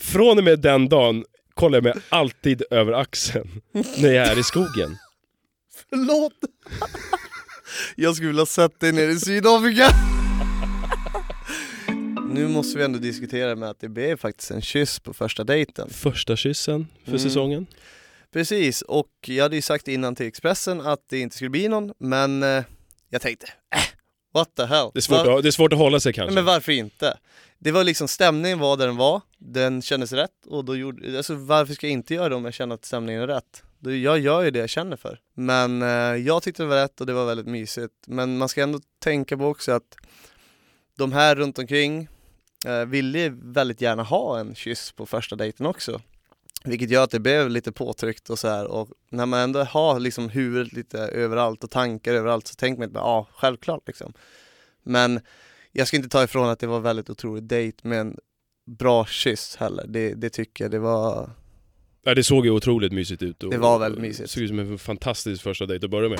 Från 0.00 0.38
och 0.38 0.44
med 0.44 0.58
den 0.58 0.88
dagen 0.88 1.24
kollar 1.54 1.76
jag 1.76 1.84
mig 1.84 1.94
alltid 2.08 2.62
över 2.70 2.92
axeln 2.92 3.48
när 3.96 4.12
jag 4.12 4.26
är 4.26 4.38
i 4.38 4.42
skogen. 4.42 4.96
Förlåt! 5.90 6.32
Jag 7.96 8.14
skulle 8.14 8.28
vilja 8.28 8.46
sett 8.46 8.80
dig 8.80 8.92
nere 8.92 9.10
i 9.10 9.16
Sydafrika! 9.20 10.17
Nu 12.34 12.48
måste 12.48 12.78
vi 12.78 12.84
ändå 12.84 12.98
diskutera 12.98 13.56
med 13.56 13.70
att 13.70 13.80
det 13.80 13.88
blev 13.88 14.16
faktiskt 14.16 14.50
en 14.50 14.62
kyss 14.62 14.98
på 15.00 15.14
första 15.14 15.44
dejten. 15.44 15.90
Första 15.90 16.36
kyssen 16.36 16.86
för 17.04 17.10
Mm. 17.10 17.18
säsongen. 17.20 17.66
Precis, 18.32 18.82
och 18.82 19.08
jag 19.26 19.42
hade 19.42 19.56
ju 19.56 19.62
sagt 19.62 19.88
innan 19.88 20.14
till 20.14 20.26
Expressen 20.26 20.80
att 20.80 21.00
det 21.08 21.18
inte 21.18 21.36
skulle 21.36 21.50
bli 21.50 21.68
någon, 21.68 21.92
men 21.98 22.42
eh, 22.42 22.64
jag 23.10 23.22
tänkte, 23.22 23.46
äh, 23.46 23.80
what 24.34 24.54
the 24.56 24.64
hell? 24.64 24.90
Det 24.94 24.98
är, 24.98 25.00
svårt 25.00 25.26
att, 25.26 25.42
det 25.42 25.48
är 25.48 25.50
svårt 25.50 25.72
att 25.72 25.78
hålla 25.78 26.00
sig 26.00 26.10
Nej, 26.10 26.14
kanske. 26.14 26.34
men 26.34 26.44
varför 26.44 26.72
inte? 26.72 27.18
Det 27.58 27.72
var 27.72 27.84
liksom, 27.84 28.08
stämningen 28.08 28.58
var 28.58 28.76
där 28.76 28.86
den 28.86 28.96
var, 28.96 29.20
den 29.38 29.82
kändes 29.82 30.12
rätt 30.12 30.46
och 30.46 30.64
då 30.64 30.76
gjorde, 30.76 31.16
alltså 31.16 31.34
varför 31.34 31.74
ska 31.74 31.86
jag 31.86 31.92
inte 31.92 32.14
göra 32.14 32.28
det 32.28 32.34
om 32.34 32.44
jag 32.44 32.54
känner 32.54 32.74
att 32.74 32.84
stämningen 32.84 33.22
är 33.22 33.26
rätt? 33.26 33.62
Jag 34.02 34.18
gör 34.18 34.42
ju 34.42 34.50
det 34.50 34.58
jag 34.58 34.70
känner 34.70 34.96
för. 34.96 35.20
Men 35.34 35.82
eh, 35.82 35.88
jag 36.26 36.42
tyckte 36.42 36.62
det 36.62 36.66
var 36.66 36.76
rätt 36.76 37.00
och 37.00 37.06
det 37.06 37.12
var 37.12 37.26
väldigt 37.26 37.46
mysigt. 37.46 37.94
Men 38.06 38.38
man 38.38 38.48
ska 38.48 38.62
ändå 38.62 38.80
tänka 38.98 39.36
på 39.36 39.44
också 39.46 39.72
att 39.72 39.96
de 40.98 41.12
här 41.12 41.36
runt 41.36 41.58
omkring 41.58 42.08
eh, 42.66 42.84
ville 42.84 43.28
väldigt 43.28 43.80
gärna 43.80 44.02
ha 44.02 44.40
en 44.40 44.54
kyss 44.54 44.92
på 44.92 45.06
första 45.06 45.36
dejten 45.36 45.66
också. 45.66 46.00
Vilket 46.64 46.90
gör 46.90 47.04
att 47.04 47.10
det 47.10 47.20
blev 47.20 47.50
lite 47.50 47.72
påtryckt 47.72 48.30
och 48.30 48.38
så 48.38 48.48
här. 48.48 48.66
och 48.66 48.88
när 49.10 49.26
man 49.26 49.40
ändå 49.40 49.62
har 49.64 50.00
liksom 50.00 50.28
huvudet 50.28 50.72
lite 50.72 50.98
överallt 50.98 51.64
och 51.64 51.70
tankar 51.70 52.14
överallt 52.14 52.46
så 52.46 52.54
tänker 52.54 52.80
man 52.80 52.88
att 52.88 52.94
ja, 52.94 53.26
självklart 53.32 53.82
liksom. 53.86 54.12
Men 54.82 55.20
jag 55.72 55.88
ska 55.88 55.96
inte 55.96 56.08
ta 56.08 56.24
ifrån 56.24 56.48
att 56.48 56.58
det 56.58 56.66
var 56.66 56.80
väldigt 56.80 57.10
otrolig 57.10 57.42
dejt 57.44 57.88
med 57.88 58.00
en 58.00 58.16
bra 58.66 59.06
kyss 59.06 59.56
heller. 59.56 59.84
Det, 59.88 60.14
det 60.14 60.30
tycker 60.30 60.64
jag, 60.64 60.70
det 60.70 60.78
var... 60.78 61.30
Ja, 62.02 62.14
det 62.14 62.24
såg 62.24 62.44
ju 62.46 62.50
otroligt 62.50 62.92
mysigt 62.92 63.22
ut. 63.22 63.42
Och, 63.42 63.50
Det 63.50 63.58
var 63.58 63.78
väldigt 63.78 64.00
mysigt. 64.00 64.30
såg 64.30 64.42
ut 64.42 64.48
som 64.48 64.58
en 64.58 64.78
fantastisk 64.78 65.42
första 65.42 65.66
dejt 65.66 65.84
att 65.86 65.90
börja 65.90 66.08
med. 66.08 66.18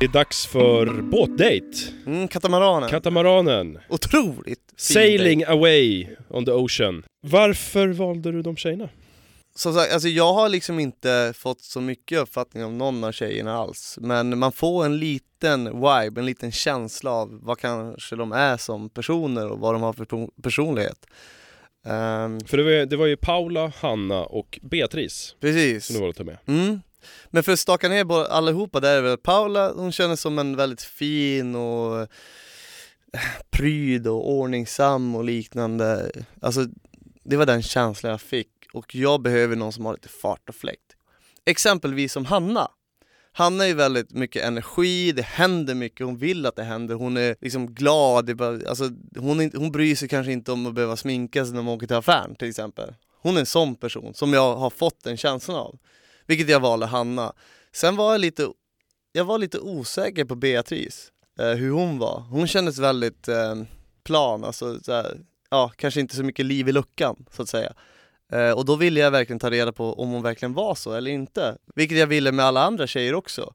Det 0.00 0.04
är 0.06 0.08
dags 0.08 0.46
för 0.46 1.02
båtdejt. 1.02 1.92
Mm, 2.06 2.28
katamaranen. 2.28 2.88
Katamaranen. 2.90 3.78
Otroligt 3.88 4.60
fin 4.68 4.76
Sailing 4.76 5.38
dejt. 5.38 5.52
away 5.52 6.06
on 6.28 6.44
the 6.44 6.50
ocean. 6.52 7.04
Varför 7.22 7.88
valde 7.88 8.32
du 8.32 8.42
de 8.42 8.56
tjejerna? 8.56 8.88
Som 9.54 9.74
sagt, 9.74 9.92
alltså 9.92 10.08
jag 10.08 10.34
har 10.34 10.48
liksom 10.48 10.78
inte 10.80 11.32
fått 11.36 11.60
så 11.60 11.80
mycket 11.80 12.18
uppfattning 12.18 12.64
om 12.64 12.78
någon 12.78 13.04
av 13.04 13.12
tjejerna 13.12 13.54
alls. 13.54 13.98
Men 14.00 14.38
man 14.38 14.52
får 14.52 14.84
en 14.84 14.98
liten 14.98 15.64
vibe, 15.64 16.20
en 16.20 16.26
liten 16.26 16.52
känsla 16.52 17.10
av 17.10 17.38
vad 17.42 17.58
kanske 17.58 18.16
de 18.16 18.32
är 18.32 18.56
som 18.56 18.90
personer 18.90 19.48
och 19.48 19.58
vad 19.58 19.74
de 19.74 19.82
har 19.82 19.92
för 19.92 20.28
personlighet. 20.42 21.06
Ehm, 21.86 22.40
För 22.40 22.56
det 22.56 22.62
var, 22.62 22.86
det 22.86 22.96
var 22.96 23.06
ju 23.06 23.16
Paula, 23.16 23.72
Hanna 23.80 24.24
och 24.24 24.58
Beatrice 24.62 25.34
precis. 25.40 25.86
som 25.86 25.94
du 25.94 26.00
valde 26.00 26.10
att 26.10 26.16
ta 26.16 26.24
med. 26.24 26.38
Mm. 26.46 26.80
Men 27.30 27.42
för 27.42 27.52
att 27.52 27.60
staka 27.60 27.88
ner 27.88 28.26
allihopa, 28.26 28.80
där 28.80 28.96
är 28.96 29.02
väl 29.02 29.18
Paula, 29.18 29.72
hon 29.72 29.92
känns 29.92 30.20
som 30.20 30.38
en 30.38 30.56
väldigt 30.56 30.82
fin 30.82 31.54
och 31.54 32.00
eh, 32.00 32.08
pryd 33.50 34.06
och 34.06 34.30
ordningsam 34.30 35.14
och 35.14 35.24
liknande. 35.24 36.10
Alltså, 36.40 36.66
det 37.24 37.36
var 37.36 37.46
den 37.46 37.62
känslan 37.62 38.10
jag 38.10 38.20
fick 38.20 38.48
och 38.72 38.94
jag 38.94 39.22
behöver 39.22 39.56
någon 39.56 39.72
som 39.72 39.86
har 39.86 39.92
lite 39.92 40.08
fart 40.08 40.48
och 40.48 40.54
fläkt. 40.54 40.96
Exempelvis 41.44 42.12
som 42.12 42.24
Hanna. 42.24 42.68
Hanna 43.32 43.66
är 43.66 43.74
väldigt 43.74 44.12
mycket 44.12 44.44
energi, 44.44 45.12
det 45.12 45.22
händer 45.22 45.74
mycket, 45.74 46.06
hon 46.06 46.16
vill 46.16 46.46
att 46.46 46.56
det 46.56 46.64
händer, 46.64 46.94
hon 46.94 47.16
är 47.16 47.36
liksom 47.40 47.74
glad, 47.74 48.26
det 48.26 48.32
är 48.32 48.34
bara, 48.34 48.68
alltså, 48.68 48.90
hon, 49.16 49.40
är, 49.40 49.58
hon 49.58 49.72
bryr 49.72 49.96
sig 49.96 50.08
kanske 50.08 50.32
inte 50.32 50.52
om 50.52 50.66
att 50.66 50.74
behöva 50.74 50.96
sminka 50.96 51.44
sig 51.44 51.54
när 51.54 51.62
man 51.62 51.74
åker 51.74 51.86
till 51.86 51.96
affären 51.96 52.34
till 52.34 52.48
exempel. 52.48 52.94
Hon 53.20 53.36
är 53.36 53.40
en 53.40 53.46
sån 53.46 53.74
person 53.74 54.14
som 54.14 54.32
jag 54.32 54.56
har 54.56 54.70
fått 54.70 55.04
den 55.04 55.16
känslan 55.16 55.56
av. 55.56 55.78
Vilket 56.28 56.48
jag 56.48 56.60
valde 56.60 56.86
Hanna. 56.86 57.32
Sen 57.72 57.96
var 57.96 58.12
jag 58.12 58.20
lite, 58.20 58.48
jag 59.12 59.24
var 59.24 59.38
lite 59.38 59.58
osäker 59.58 60.24
på 60.24 60.34
Beatrice, 60.34 61.12
eh, 61.38 61.50
hur 61.50 61.70
hon 61.70 61.98
var. 61.98 62.20
Hon 62.20 62.46
kändes 62.46 62.78
väldigt 62.78 63.28
eh, 63.28 63.54
plan, 64.04 64.44
alltså 64.44 64.80
så 64.80 64.92
här, 64.92 65.20
ja, 65.50 65.72
kanske 65.76 66.00
inte 66.00 66.16
så 66.16 66.22
mycket 66.22 66.46
liv 66.46 66.68
i 66.68 66.72
luckan 66.72 67.26
så 67.30 67.42
att 67.42 67.48
säga. 67.48 67.72
Eh, 68.32 68.50
och 68.50 68.64
då 68.64 68.76
ville 68.76 69.00
jag 69.00 69.10
verkligen 69.10 69.40
ta 69.40 69.50
reda 69.50 69.72
på 69.72 69.92
om 69.92 70.10
hon 70.10 70.22
verkligen 70.22 70.54
var 70.54 70.74
så 70.74 70.92
eller 70.92 71.10
inte. 71.10 71.56
Vilket 71.74 71.98
jag 71.98 72.06
ville 72.06 72.32
med 72.32 72.44
alla 72.44 72.62
andra 72.62 72.86
tjejer 72.86 73.14
också. 73.14 73.54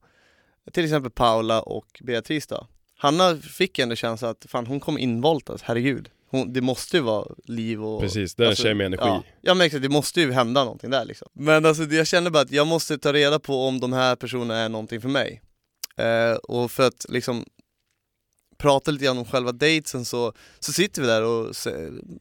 Till 0.72 0.84
exempel 0.84 1.12
Paula 1.12 1.62
och 1.62 2.02
Beatrice 2.04 2.48
då. 2.48 2.68
Hanna 2.98 3.36
fick 3.36 3.80
ändå 3.80 3.96
känslan 3.96 4.32
att 4.32 4.46
fan 4.50 4.68
hon 4.68 4.80
kom 4.80 4.98
involtas, 4.98 5.62
herregud. 5.62 6.10
Hon, 6.34 6.54
det 6.54 6.62
måste 6.62 6.98
ju 6.98 7.04
vara 7.04 7.28
liv 7.46 7.84
och... 7.84 8.02
Precis, 8.02 8.36
det 8.36 8.46
är 8.46 8.50
en 8.50 8.56
tjej 8.56 8.74
med 8.74 8.86
energi. 8.86 9.04
Ja, 9.06 9.24
ja 9.42 9.54
men 9.54 9.66
exakt, 9.66 9.82
det 9.84 9.90
måste 9.90 10.22
ju 10.22 10.32
hända 10.32 10.64
någonting 10.64 10.90
där 10.90 11.06
liksom. 11.06 11.28
Men 11.34 11.66
alltså 11.66 11.86
det- 11.86 11.96
jag 11.96 12.08
kände 12.08 12.32
bara 12.32 12.44
att 12.44 12.52
jag 12.52 12.68
måste 12.68 12.98
ta 12.98 13.14
reda 13.14 13.40
på 13.40 13.68
om 13.68 13.80
de 13.80 13.94
här 13.94 14.16
personerna 14.16 14.58
är 14.58 14.70
någonting 14.70 15.02
för 15.02 15.10
mig. 15.10 15.42
Eh, 15.98 16.34
och 16.36 16.72
för 16.72 16.88
att 16.88 17.06
liksom 17.10 17.46
prata 18.58 18.92
lite 18.92 19.06
grann 19.06 19.18
om 19.18 19.26
själva 19.26 19.52
datesen 19.52 20.06
så, 20.06 20.34
så 20.60 20.74
sitter 20.74 21.02
vi 21.02 21.08
där 21.08 21.24
och 21.24 21.56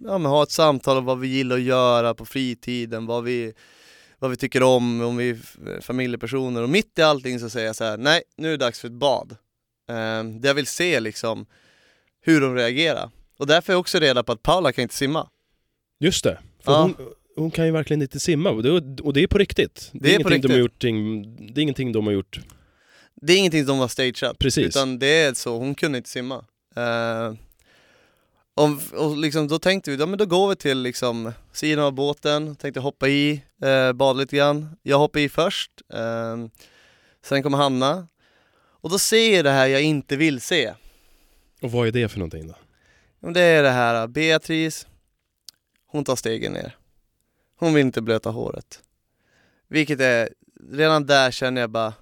ja, 0.00 0.18
men 0.18 0.24
har 0.24 0.42
ett 0.42 0.50
samtal 0.50 0.96
om 0.98 1.04
vad 1.04 1.18
vi 1.20 1.28
gillar 1.28 1.56
att 1.56 1.62
göra 1.62 2.14
på 2.14 2.24
fritiden, 2.24 3.06
vad 3.06 3.24
vi, 3.24 3.52
vad 4.18 4.30
vi 4.30 4.36
tycker 4.36 4.62
om, 4.62 5.00
om 5.00 5.16
vi 5.16 5.30
är 5.30 5.80
familjepersoner 5.80 6.62
och 6.62 6.68
mitt 6.70 6.98
i 6.98 7.02
allting 7.02 7.40
så 7.40 7.50
säger 7.50 7.66
jag 7.66 7.76
så 7.76 7.84
här: 7.84 7.96
nej 7.96 8.22
nu 8.36 8.48
är 8.48 8.50
det 8.50 8.64
dags 8.64 8.80
för 8.80 8.88
ett 8.88 8.94
bad. 8.94 9.30
Eh, 9.90 10.24
där 10.24 10.48
jag 10.48 10.54
vill 10.54 10.66
se 10.66 11.00
liksom 11.00 11.46
hur 12.20 12.40
de 12.40 12.54
reagerar. 12.54 13.10
Och 13.42 13.48
därför 13.48 13.72
är 13.72 13.74
jag 13.74 13.80
också 13.80 13.98
reda 13.98 14.22
på 14.22 14.32
att 14.32 14.42
Paula 14.42 14.72
kan 14.72 14.82
inte 14.82 14.94
simma. 14.94 15.28
Just 16.00 16.24
det, 16.24 16.38
för 16.64 16.72
Ja. 16.72 16.82
hon, 16.82 16.94
hon 17.36 17.50
kan 17.50 17.66
ju 17.66 17.72
verkligen 17.72 18.02
inte 18.02 18.20
simma 18.20 18.50
och 18.50 18.62
det, 18.62 18.70
och 19.02 19.12
det 19.12 19.22
är 19.22 19.26
på 19.26 19.38
riktigt. 19.38 19.90
Det 19.92 19.98
är, 19.98 20.02
Det 20.02 20.14
är 20.14 20.24
på 20.24 20.30
ingenting 20.30 20.48
De 20.50 20.54
har 20.54 20.62
riktigt. 20.62 20.90
gjort, 20.90 21.54
det 21.54 21.60
är 21.60 21.62
ingenting 21.62 21.92
de 21.92 22.06
har 22.06 22.12
gjort 22.12 22.40
Det 23.14 23.32
är 23.32 23.36
ingenting 23.38 23.66
som 23.66 23.78
var 23.78 23.88
stageat, 23.88 24.38
Precis. 24.38 24.66
utan 24.66 24.98
det 24.98 25.06
är 25.06 25.34
så, 25.34 25.58
hon 25.58 25.74
kunde 25.74 25.98
inte 25.98 26.10
simma. 26.10 26.44
Eh, 26.76 27.34
och, 28.54 29.00
och 29.06 29.16
liksom, 29.16 29.48
då 29.48 29.58
tänkte 29.58 29.90
vi, 29.90 29.96
ja 29.96 30.06
men 30.06 30.18
då 30.18 30.26
går 30.26 30.48
vi 30.48 30.56
till 30.56 30.78
liksom 30.82 31.32
sidan 31.52 31.84
av 31.84 31.92
båten, 31.92 32.56
tänkte 32.56 32.80
hoppa 32.80 33.08
i, 33.08 33.42
eh, 33.62 33.92
bada 33.92 34.20
lite 34.20 34.36
grann. 34.36 34.76
Jag 34.82 34.98
hoppade 34.98 35.22
i 35.24 35.28
först, 35.28 35.70
eh, 35.94 36.46
sen 37.24 37.42
kom 37.42 37.54
Hanna. 37.54 38.06
Och 38.80 38.90
då 38.90 38.98
ser 38.98 39.34
jag 39.36 39.44
det 39.44 39.50
här 39.50 39.66
jag 39.66 39.82
inte 39.82 40.16
vill 40.16 40.40
se. 40.40 40.72
Och 41.62 41.72
vad 41.72 41.88
är 41.88 41.92
det 41.92 42.08
för 42.08 42.18
någonting 42.18 42.46
då? 42.48 42.54
Det 43.22 43.40
är 43.40 43.62
det 43.62 43.70
här, 43.70 44.06
Beatrice, 44.06 44.86
hon 45.86 46.04
tar 46.04 46.16
stegen 46.16 46.52
ner. 46.52 46.76
Hon 47.56 47.74
vill 47.74 47.86
inte 47.86 48.02
blöta 48.02 48.30
håret. 48.30 48.80
Vilket 49.68 50.00
är, 50.00 50.28
redan 50.72 51.06
där 51.06 51.30
känner 51.30 51.60
jag 51.60 51.70
bara, 51.70 51.94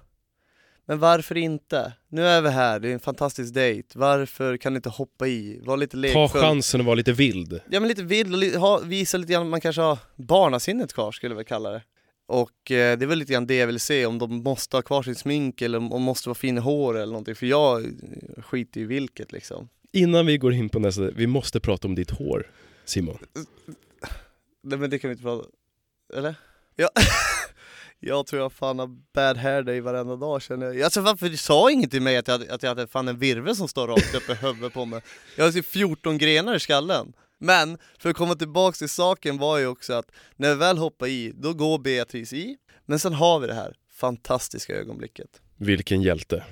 men 0.85 0.99
varför 0.99 1.37
inte? 1.37 1.93
Nu 2.09 2.25
är 2.27 2.41
vi 2.41 2.49
här, 2.49 2.79
det 2.79 2.89
är 2.89 2.93
en 2.93 2.99
fantastisk 2.99 3.53
dejt. 3.53 3.99
Varför 3.99 4.57
kan 4.57 4.73
du 4.73 4.77
inte 4.77 4.89
hoppa 4.89 5.27
i? 5.27 5.59
Var 5.63 5.77
lite 5.77 5.91
Ta 5.91 5.97
lekfull. 5.97 6.41
chansen 6.41 6.79
att 6.81 6.85
vara 6.85 6.95
lite 6.95 7.11
vild. 7.13 7.61
Ja 7.69 7.79
men 7.79 7.87
lite 7.89 8.03
vild 8.03 8.33
och 8.33 8.39
li- 8.39 8.55
ha, 8.55 8.79
visa 8.79 9.17
lite 9.17 9.33
grann, 9.33 9.49
man 9.49 9.61
kanske 9.61 9.81
har 9.81 9.97
barnasinnet 10.15 10.93
kvar 10.93 11.11
skulle 11.11 11.31
jag 11.31 11.35
väl 11.37 11.45
kalla 11.45 11.69
det. 11.71 11.83
Och 12.25 12.71
eh, 12.71 12.97
det 12.97 13.05
är 13.05 13.07
väl 13.07 13.17
lite 13.19 13.33
grann 13.33 13.47
det 13.47 13.55
jag 13.55 13.67
vill 13.67 13.79
se, 13.79 14.05
om 14.05 14.19
de 14.19 14.43
måste 14.43 14.77
ha 14.77 14.81
kvar 14.81 15.03
sitt 15.03 15.17
smink 15.17 15.61
eller 15.61 15.77
om 15.77 15.89
de 15.89 16.01
måste 16.01 16.29
vara 16.29 16.35
fin 16.35 16.57
i 16.57 16.61
hår 16.61 16.93
eller 16.97 17.11
någonting. 17.11 17.35
För 17.35 17.45
jag 17.45 17.83
eh, 17.85 17.89
skiter 18.43 18.81
i 18.81 18.83
vilket 18.83 19.31
liksom. 19.31 19.69
Innan 19.93 20.25
vi 20.25 20.37
går 20.37 20.53
in 20.53 20.69
på 20.69 20.79
nästa, 20.79 21.01
vi 21.01 21.27
måste 21.27 21.59
prata 21.59 21.87
om 21.87 21.95
ditt 21.95 22.11
hår, 22.11 22.51
Simon. 22.85 23.17
Nej 24.63 24.79
men 24.79 24.89
det 24.89 24.99
kan 24.99 25.09
vi 25.09 25.11
inte 25.11 25.23
prata 25.23 25.47
Eller? 26.13 26.35
Ja. 26.75 26.89
jag 27.99 28.27
tror 28.27 28.41
jag 28.41 28.53
fan 28.53 28.79
har 28.79 28.87
bad 29.13 29.37
hair 29.37 29.63
day 29.63 29.81
varenda 29.81 30.15
dag 30.15 30.41
känner 30.41 30.65
jag. 30.65 30.81
Alltså 30.81 31.01
varför 31.01 31.29
du 31.29 31.37
sa 31.37 31.71
inget 31.71 31.91
till 31.91 32.01
mig 32.01 32.17
att 32.17 32.27
jag, 32.27 32.37
hade, 32.37 32.53
att 32.53 32.63
jag 32.63 32.69
hade 32.69 32.87
fan 32.87 33.07
en 33.07 33.19
virvel 33.19 33.55
som 33.55 33.67
står 33.67 33.87
rakt 33.87 34.15
upp 34.15 34.29
i 34.29 34.33
huvudet 34.33 34.73
på 34.73 34.85
mig? 34.85 35.01
Jag 35.37 35.45
har 35.45 35.51
typ 35.51 35.65
14 35.65 36.17
grenar 36.17 36.55
i 36.55 36.59
skallen. 36.59 37.13
Men, 37.37 37.77
för 37.99 38.09
att 38.09 38.15
komma 38.15 38.35
tillbaks 38.35 38.79
till 38.79 38.89
saken 38.89 39.37
var 39.37 39.57
ju 39.57 39.67
också 39.67 39.93
att 39.93 40.11
när 40.35 40.49
jag 40.49 40.55
väl 40.55 40.77
hoppar 40.77 41.07
i, 41.07 41.33
då 41.35 41.53
går 41.53 41.79
Beatrice 41.79 42.33
i. 42.33 42.57
Men 42.85 42.99
sen 42.99 43.13
har 43.13 43.39
vi 43.39 43.47
det 43.47 43.53
här 43.53 43.75
fantastiska 43.93 44.75
ögonblicket. 44.75 45.41
Vilken 45.57 46.01
hjälte. 46.01 46.43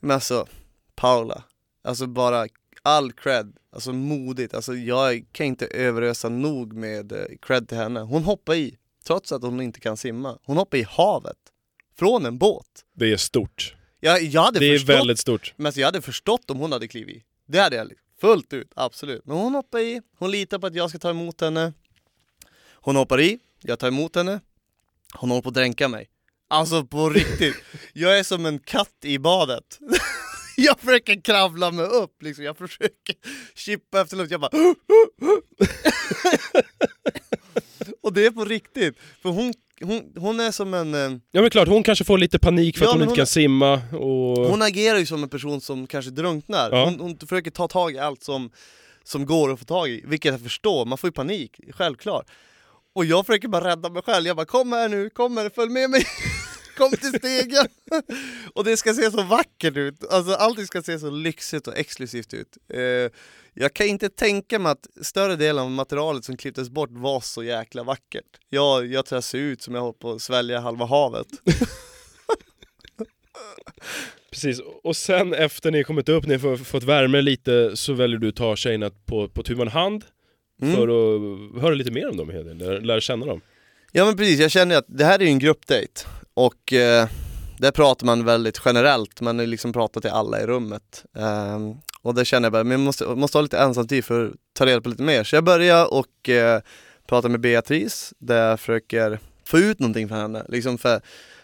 Men 0.00 0.10
alltså, 0.10 0.46
Paula, 0.94 1.42
alltså 1.84 2.06
bara 2.06 2.46
all 2.82 3.12
cred, 3.12 3.56
alltså 3.72 3.92
modigt, 3.92 4.54
alltså 4.54 4.74
jag 4.74 5.24
kan 5.32 5.46
inte 5.46 5.66
överösa 5.66 6.28
nog 6.28 6.72
med 6.72 7.12
eh, 7.12 7.24
cred 7.42 7.68
till 7.68 7.76
henne. 7.78 8.00
Hon 8.00 8.22
hoppar 8.24 8.54
i, 8.54 8.76
trots 9.06 9.32
att 9.32 9.42
hon 9.42 9.60
inte 9.60 9.80
kan 9.80 9.96
simma. 9.96 10.38
Hon 10.44 10.56
hoppar 10.56 10.78
i 10.78 10.82
havet, 10.82 11.36
från 11.98 12.26
en 12.26 12.38
båt. 12.38 12.66
Det 12.94 13.12
är 13.12 13.16
stort. 13.16 13.76
Jag, 14.00 14.22
jag 14.22 14.42
hade 14.42 14.58
Det 14.58 14.66
är 14.66 14.78
förstått, 14.78 14.96
väldigt 14.96 15.18
stort. 15.18 15.54
men 15.56 15.66
alltså 15.66 15.80
jag 15.80 15.86
hade 15.88 16.02
förstått 16.02 16.50
om 16.50 16.58
hon 16.58 16.72
hade 16.72 16.88
klivit 16.88 17.16
i. 17.16 17.24
Det 17.46 17.58
hade 17.58 17.76
jag 17.76 17.92
fullt 18.20 18.52
ut, 18.52 18.72
absolut. 18.76 19.26
Men 19.26 19.36
hon 19.36 19.54
hoppar 19.54 19.78
i, 19.78 20.02
hon 20.18 20.30
litar 20.30 20.58
på 20.58 20.66
att 20.66 20.74
jag 20.74 20.90
ska 20.90 20.98
ta 20.98 21.10
emot 21.10 21.40
henne. 21.40 21.72
Hon 22.72 22.96
hoppar 22.96 23.20
i, 23.20 23.38
jag 23.60 23.78
tar 23.78 23.88
emot 23.88 24.16
henne. 24.16 24.40
Hon 25.14 25.30
håller 25.30 25.42
på 25.42 25.48
att 25.48 25.54
dränka 25.54 25.88
mig. 25.88 26.08
Alltså 26.48 26.84
på 26.84 27.10
riktigt. 27.10 27.54
Jag 27.92 28.18
är 28.18 28.22
som 28.22 28.46
en 28.46 28.58
katt 28.58 28.94
i 29.02 29.18
badet. 29.18 29.78
Jag 30.66 30.80
försöker 30.80 31.20
kravla 31.20 31.70
mig 31.70 31.86
upp 31.86 32.22
liksom, 32.22 32.44
jag 32.44 32.58
försöker 32.58 33.14
chippa 33.54 34.00
efter 34.00 34.16
luft, 34.16 34.30
jag 34.30 34.40
bara 34.40 34.50
Och 38.02 38.12
det 38.12 38.26
är 38.26 38.30
på 38.30 38.44
riktigt, 38.44 38.96
för 39.22 39.28
hon, 39.28 39.54
hon, 39.82 40.12
hon 40.16 40.40
är 40.40 40.50
som 40.50 40.74
en, 40.74 40.94
eh, 40.94 41.18
Ja 41.30 41.40
men 41.40 41.50
klart, 41.50 41.68
hon 41.68 41.82
kanske 41.82 42.04
får 42.04 42.18
lite 42.18 42.38
panik 42.38 42.78
för 42.78 42.84
Ja, 42.84 42.88
att 42.88 42.92
hon 42.92 42.98
men 43.00 43.08
inte 43.08 43.10
hon- 43.12 43.16
kan 43.16 43.26
simma 43.26 43.72
och... 43.92 44.46
hon 44.50 44.62
agerar 44.62 44.98
ju 44.98 45.06
som 45.06 45.22
en 45.22 45.28
person 45.28 45.60
som 45.60 45.86
kanske 45.86 46.10
drunknar. 46.10 46.70
Ja. 46.72 46.84
Hon, 46.84 47.00
hon 47.00 47.18
försöker 47.18 47.50
ta 47.50 47.68
tag 47.68 47.94
i 47.94 47.98
allt 47.98 48.22
som, 48.22 48.50
som 49.04 49.26
går 49.26 49.52
att 49.52 49.58
få 49.58 49.64
tag 49.64 49.88
i, 49.88 50.02
vilket 50.06 50.32
jag 50.32 50.40
förstår, 50.42 50.84
man 50.86 50.98
får 50.98 51.08
ju 51.08 51.12
panik, 51.12 51.60
självklart. 51.72 52.30
Och 52.94 53.04
jag 53.04 53.26
försöker 53.26 53.48
bara 53.48 53.64
rädda 53.70 53.90
mig 53.90 54.02
själv, 54.02 54.26
jag 54.26 54.36
bara 54.36 54.46
kom 54.46 54.72
här 54.72 54.88
nu, 54.88 55.10
kom 55.10 55.36
här, 55.36 55.50
följ 55.54 55.70
med 55.70 55.90
mig! 55.90 56.06
Kom 56.76 56.90
till 56.90 57.18
stegen! 57.18 57.66
och 58.54 58.64
det 58.64 58.76
ska 58.76 58.94
se 58.94 59.10
så 59.10 59.22
vackert 59.22 59.76
ut, 59.76 60.04
alltså 60.10 60.34
allting 60.34 60.66
ska 60.66 60.82
se 60.82 60.98
så 60.98 61.10
lyxigt 61.10 61.66
och 61.66 61.78
exklusivt 61.78 62.34
ut. 62.34 62.58
Eh, 62.68 62.80
jag 63.54 63.74
kan 63.74 63.86
inte 63.86 64.08
tänka 64.08 64.58
mig 64.58 64.72
att 64.72 64.86
större 65.06 65.36
delen 65.36 65.64
av 65.64 65.70
materialet 65.70 66.24
som 66.24 66.36
klipptes 66.36 66.70
bort 66.70 66.90
var 66.92 67.20
så 67.20 67.44
jäkla 67.44 67.82
vackert. 67.82 68.38
Jag, 68.48 68.86
jag 68.86 69.06
tror 69.06 69.16
jag 69.16 69.24
ser 69.24 69.38
ut 69.38 69.62
som 69.62 69.74
jag 69.74 69.82
håller 69.82 69.98
på 69.98 70.12
att 70.12 70.22
svälja 70.22 70.60
halva 70.60 70.86
havet. 70.86 71.26
Precis, 74.30 74.60
och 74.82 74.96
sen 74.96 75.34
efter 75.34 75.70
ni 75.70 75.84
kommit 75.84 76.08
upp, 76.08 76.26
ni 76.26 76.36
har 76.36 76.56
fått 76.56 76.82
värme 76.82 77.20
lite, 77.20 77.76
så 77.76 77.92
väljer 77.92 78.18
du 78.18 78.32
ta 78.32 78.56
tjejerna 78.56 78.90
på, 79.06 79.28
på 79.28 79.42
tu 79.42 79.68
hand 79.68 80.04
Mm. 80.62 80.74
för 80.74 80.82
att 80.82 81.62
höra 81.62 81.74
lite 81.74 81.90
mer 81.90 82.10
om 82.10 82.16
dem, 82.16 82.28
lära, 82.30 82.78
lära 82.78 83.00
känna 83.00 83.26
dem. 83.26 83.40
Ja 83.92 84.04
men 84.04 84.16
precis, 84.16 84.40
jag 84.40 84.50
känner 84.50 84.76
att 84.76 84.84
det 84.88 85.04
här 85.04 85.22
är 85.22 85.26
en 85.26 85.38
gruppdate 85.38 86.06
och 86.34 86.72
eh, 86.72 87.08
där 87.58 87.70
pratar 87.70 88.06
man 88.06 88.24
väldigt 88.24 88.60
generellt, 88.64 89.20
man 89.20 89.36
liksom 89.36 89.72
pratar 89.72 90.00
till 90.00 90.10
alla 90.10 90.42
i 90.42 90.46
rummet. 90.46 91.04
Ehm, 91.16 91.74
och 92.02 92.14
där 92.14 92.24
känner 92.24 92.46
jag 92.46 92.52
bara, 92.52 92.64
men 92.64 92.70
jag 92.70 92.80
måste, 92.80 93.06
måste 93.06 93.38
ha 93.38 93.42
lite 93.42 93.58
ensamtid 93.58 94.04
för 94.04 94.26
att 94.26 94.32
ta 94.52 94.66
reda 94.66 94.80
på 94.80 94.88
lite 94.88 95.02
mer. 95.02 95.24
Så 95.24 95.36
jag 95.36 95.44
börjar 95.44 95.94
och 95.94 96.28
eh, 96.28 96.60
prata 97.06 97.28
med 97.28 97.40
Beatrice, 97.40 98.14
där 98.18 98.48
jag 98.48 98.60
försöker 98.60 99.18
få 99.44 99.58
ut 99.58 99.78
någonting 99.78 100.08
från 100.08 100.18
henne. 100.18 100.44
Liksom 100.48 100.78
för, 100.78 101.00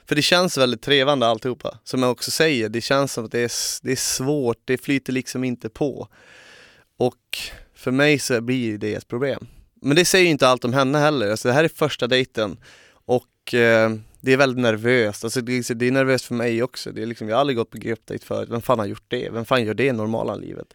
för 0.07 0.15
det 0.15 0.23
känns 0.23 0.59
väldigt 0.59 0.83
trevande 0.83 1.27
alltihopa. 1.27 1.79
Som 1.85 2.03
jag 2.03 2.13
också 2.13 2.31
säger, 2.31 2.69
det 2.69 2.81
känns 2.81 3.13
som 3.13 3.25
att 3.25 3.33
det 3.33 3.41
är, 3.41 3.53
det 3.83 3.93
är 3.93 3.97
svårt, 3.97 4.59
det 4.65 4.79
flyter 4.79 5.13
liksom 5.13 5.45
inte 5.45 5.69
på. 5.69 6.09
Och 6.99 7.39
för 7.75 7.91
mig 7.91 8.19
så 8.19 8.41
blir 8.41 8.79
det 8.79 8.95
ett 8.95 9.09
problem. 9.09 9.47
Men 9.83 9.97
det 9.97 10.05
säger 10.05 10.25
ju 10.25 10.31
inte 10.31 10.49
allt 10.49 10.65
om 10.65 10.73
henne 10.73 10.99
heller, 10.99 11.31
alltså 11.31 11.49
det 11.49 11.55
här 11.55 11.65
är 11.65 11.69
första 11.69 12.07
dejten 12.07 12.57
och 13.07 13.55
eh, 13.55 13.91
det 14.21 14.33
är 14.33 14.37
väldigt 14.37 14.63
nervöst, 14.63 15.25
alltså 15.25 15.41
det, 15.41 15.53
är- 15.53 15.75
det 15.75 15.87
är 15.87 15.93
nervöst 15.93 16.25
för 16.25 16.35
mig 16.35 16.63
också. 16.63 16.93
Det 16.93 17.03
är 17.03 17.07
liksom, 17.07 17.29
jag 17.29 17.37
har 17.37 17.41
aldrig 17.41 17.57
gått 17.57 17.71
på 17.71 17.79
gruppdejt 17.79 18.25
förut, 18.25 18.49
vem 18.51 18.63
fan 18.63 18.79
har 18.79 18.87
gjort 18.87 19.05
det? 19.09 19.31
Vem 19.31 19.45
fan 19.45 19.65
gör 19.65 19.75
det 19.75 19.87
i 19.87 19.93
normala 19.93 20.35
livet? 20.35 20.67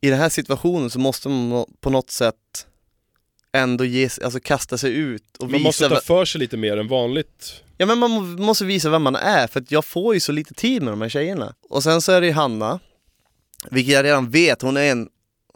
I 0.00 0.10
den 0.10 0.18
här 0.18 0.28
situationen 0.28 0.90
så 0.90 0.98
måste 0.98 1.28
man 1.28 1.64
på 1.80 1.90
något 1.90 2.10
sätt 2.10 2.66
ändå 3.52 3.84
ge, 3.84 4.08
alltså 4.22 4.40
kasta 4.40 4.78
sig 4.78 4.92
ut 4.96 5.36
och 5.38 5.50
Man 5.50 5.62
måste 5.62 5.84
visa 5.84 5.94
ta 5.94 6.00
för 6.00 6.24
sig 6.24 6.38
lite 6.38 6.56
mer 6.56 6.76
än 6.76 6.88
vanligt. 6.88 7.62
Ja 7.78 7.86
men 7.86 7.98
man 7.98 8.10
må- 8.10 8.20
måste 8.44 8.64
visa 8.64 8.90
vem 8.90 9.02
man 9.02 9.16
är 9.16 9.46
för 9.46 9.60
att 9.60 9.70
jag 9.70 9.84
får 9.84 10.14
ju 10.14 10.20
så 10.20 10.32
lite 10.32 10.54
tid 10.54 10.82
med 10.82 10.92
de 10.92 11.00
här 11.02 11.08
tjejerna. 11.08 11.54
Och 11.68 11.82
sen 11.82 12.02
så 12.02 12.12
är 12.12 12.20
det 12.20 12.26
ju 12.26 12.32
Hanna, 12.32 12.80
vilket 13.70 13.94
jag 13.94 14.04
redan 14.04 14.30
vet, 14.30 14.62
hon 14.62 14.76
är 14.76 14.90
en 14.92 15.08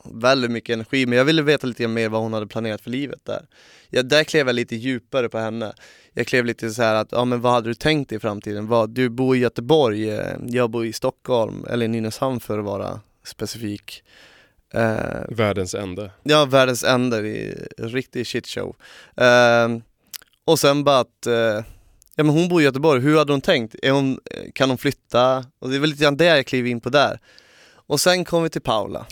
väldigt 0.04 0.50
mycket 0.50 0.74
energi, 0.74 1.06
men 1.06 1.18
jag 1.18 1.24
ville 1.24 1.42
veta 1.42 1.66
lite 1.66 1.88
mer 1.88 2.08
vad 2.08 2.20
hon 2.22 2.32
hade 2.32 2.46
planerat 2.46 2.80
för 2.80 2.90
livet 2.90 3.20
där. 3.24 3.46
Ja, 3.90 4.02
där 4.02 4.24
klev 4.24 4.46
jag 4.46 4.54
lite 4.54 4.76
djupare 4.76 5.28
på 5.28 5.38
henne. 5.38 5.72
Jag 6.14 6.26
klev 6.26 6.44
lite 6.44 6.70
så 6.70 6.82
här 6.82 6.94
att, 6.94 7.12
ja 7.12 7.24
men 7.24 7.40
vad 7.40 7.52
hade 7.52 7.70
du 7.70 7.74
tänkt 7.74 8.08
dig 8.08 8.16
i 8.16 8.20
framtiden? 8.20 8.66
Vad, 8.66 8.90
du 8.90 9.08
bor 9.08 9.36
i 9.36 9.38
Göteborg, 9.38 10.10
eh, 10.10 10.36
jag 10.46 10.70
bor 10.70 10.86
i 10.86 10.92
Stockholm, 10.92 11.66
eller 11.70 11.88
Nynäshamn 11.88 12.40
för 12.40 12.58
att 12.58 12.64
vara 12.64 13.00
specifik. 13.24 14.02
Eh, 14.74 15.24
Världens 15.28 15.74
ände. 15.74 16.10
Ja, 16.22 16.44
världens 16.44 16.84
ände, 16.84 17.22
det 17.22 17.48
är 17.48 17.68
en 17.78 17.88
riktig 17.88 18.26
shitshow. 18.26 18.76
Uh, 19.20 19.78
och 20.44 20.58
sen 20.58 20.84
bara 20.84 20.98
att, 20.98 21.26
eh, 21.26 21.64
ja 22.14 22.24
men 22.24 22.28
hon 22.28 22.48
bor 22.48 22.60
i 22.60 22.64
Göteborg, 22.64 23.00
hur 23.00 23.18
hade 23.18 23.32
hon 23.32 23.40
tänkt? 23.40 23.74
Är 23.82 23.90
hon, 23.90 24.18
eh, 24.30 24.52
kan 24.52 24.68
hon 24.68 24.78
flytta? 24.78 25.44
Och 25.58 25.70
det 25.70 25.76
är 25.76 25.80
väl 25.80 25.90
lite 25.90 26.02
grann 26.02 26.16
det 26.16 26.24
jag 26.24 26.46
kliver 26.46 26.70
in 26.70 26.80
på 26.80 26.88
där. 26.88 27.20
Och 27.86 28.00
sen 28.00 28.24
kom 28.24 28.42
vi 28.42 28.50
till 28.50 28.60
Paula. 28.60 29.06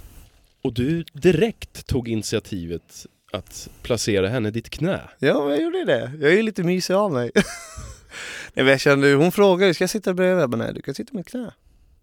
Och 0.62 0.72
du 0.72 1.04
direkt 1.12 1.86
tog 1.86 2.08
initiativet 2.08 3.06
att 3.32 3.68
placera 3.82 4.28
henne 4.28 4.48
i 4.48 4.52
ditt 4.52 4.70
knä. 4.70 5.00
Ja, 5.18 5.50
jag 5.50 5.62
gjorde 5.62 5.84
det. 5.84 6.12
Jag 6.20 6.32
är 6.32 6.42
lite 6.42 6.62
mysig 6.62 6.94
av 6.94 7.12
mig. 7.12 7.30
nej, 8.54 8.66
jag 8.66 8.80
kände, 8.80 9.12
hon 9.12 9.32
frågade, 9.32 9.74
ska 9.74 9.82
jag 9.82 9.90
sitta 9.90 10.14
bredvid? 10.14 10.42
Jag 10.42 10.50
bara, 10.50 10.56
nej 10.56 10.74
du 10.74 10.82
kan 10.82 10.94
sitta 10.94 11.14
i 11.14 11.16
mitt 11.16 11.28
knä. 11.28 11.52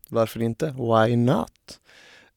Varför 0.09 0.41
inte? 0.41 0.65
Why 0.65 1.15
not? 1.15 1.79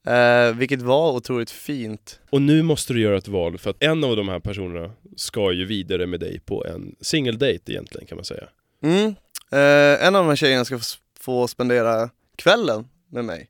Eh, 0.07 0.55
vilket 0.55 0.83
var 0.83 1.13
otroligt 1.13 1.51
fint. 1.51 2.21
Och 2.31 2.43
nu 2.43 2.63
måste 2.63 2.93
du 2.93 3.01
göra 3.01 3.19
ett 3.19 3.29
val 3.29 3.59
för 3.59 3.71
att 3.71 3.83
en 3.83 4.05
av 4.05 4.17
de 4.17 4.29
här 4.29 4.41
personerna 4.41 4.91
ska 5.17 5.53
ju 5.53 5.65
vidare 5.65 6.07
med 6.07 6.21
dig 6.21 6.41
på 6.41 6.67
en 6.67 6.97
singeldate 7.01 7.73
egentligen 7.73 8.07
kan 8.07 8.17
man 8.17 8.25
säga. 8.25 8.49
Mm. 8.83 9.15
Eh, 9.53 10.07
en 10.07 10.15
av 10.15 10.23
de 10.23 10.29
här 10.29 10.37
tjejerna 10.37 10.65
ska 10.65 10.79
få 11.21 11.49
spendera 11.49 12.11
kvällen 12.37 12.89
med 13.09 13.25
mig. 13.25 13.49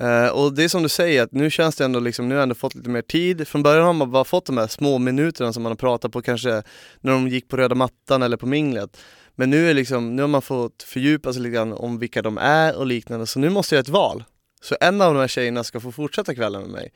Eh, 0.00 0.28
och 0.28 0.54
det 0.54 0.64
är 0.64 0.68
som 0.68 0.82
du 0.82 0.88
säger, 0.88 1.22
att 1.22 1.32
nu 1.32 1.50
känns 1.50 1.76
det 1.76 1.84
ändå 1.84 2.00
liksom, 2.00 2.28
nu 2.28 2.34
har 2.34 2.38
jag 2.38 2.42
ändå 2.42 2.54
fått 2.54 2.74
lite 2.74 2.90
mer 2.90 3.02
tid. 3.02 3.48
Från 3.48 3.62
början 3.62 3.86
har 3.86 3.92
man 3.92 4.10
bara 4.10 4.24
fått 4.24 4.46
de 4.46 4.58
här 4.58 4.66
små 4.66 4.98
minuterna 4.98 5.52
som 5.52 5.62
man 5.62 5.72
har 5.72 5.76
pratat 5.76 6.12
på 6.12 6.22
kanske 6.22 6.62
när 7.00 7.12
de 7.12 7.28
gick 7.28 7.48
på 7.48 7.56
röda 7.56 7.74
mattan 7.74 8.22
eller 8.22 8.36
på 8.36 8.46
minglet. 8.46 8.96
Men 9.34 9.50
nu, 9.50 9.70
är 9.70 9.74
liksom, 9.74 10.16
nu 10.16 10.22
har 10.22 10.28
man 10.28 10.42
fått 10.42 10.82
fördjupa 10.82 11.32
sig 11.32 11.42
lite 11.42 11.54
grann 11.54 11.72
om 11.72 11.98
vilka 11.98 12.22
de 12.22 12.38
är 12.38 12.76
och 12.76 12.86
liknande, 12.86 13.26
så 13.26 13.38
nu 13.38 13.50
måste 13.50 13.74
jag 13.74 13.78
göra 13.78 13.82
ett 13.82 13.88
val. 13.88 14.24
Så 14.62 14.76
en 14.80 15.00
av 15.00 15.14
de 15.14 15.20
här 15.20 15.28
tjejerna 15.28 15.64
ska 15.64 15.80
få 15.80 15.92
fortsätta 15.92 16.34
kvällen 16.34 16.62
med 16.62 16.70
mig. 16.70 16.92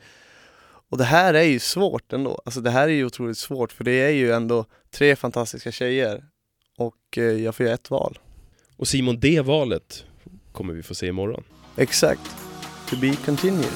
Och 0.90 0.98
det 0.98 1.04
här 1.04 1.34
är 1.34 1.42
ju 1.42 1.58
svårt 1.58 2.12
ändå, 2.12 2.42
alltså 2.44 2.60
det 2.60 2.70
här 2.70 2.88
är 2.88 2.92
ju 2.92 3.04
otroligt 3.04 3.38
svårt 3.38 3.72
för 3.72 3.84
det 3.84 4.00
är 4.00 4.10
ju 4.10 4.32
ändå 4.32 4.64
tre 4.90 5.16
fantastiska 5.16 5.72
tjejer 5.72 6.24
och 6.78 6.94
eh, 7.16 7.22
jag 7.22 7.54
får 7.54 7.66
göra 7.66 7.74
ett 7.74 7.90
val. 7.90 8.18
Och 8.76 8.88
Simon, 8.88 9.20
det 9.20 9.40
valet 9.40 10.04
kommer 10.52 10.74
vi 10.74 10.82
få 10.82 10.94
se 10.94 11.06
imorgon. 11.06 11.44
Exakt. 11.76 12.47
To 12.90 12.96
be 12.96 13.16
continued. 13.24 13.68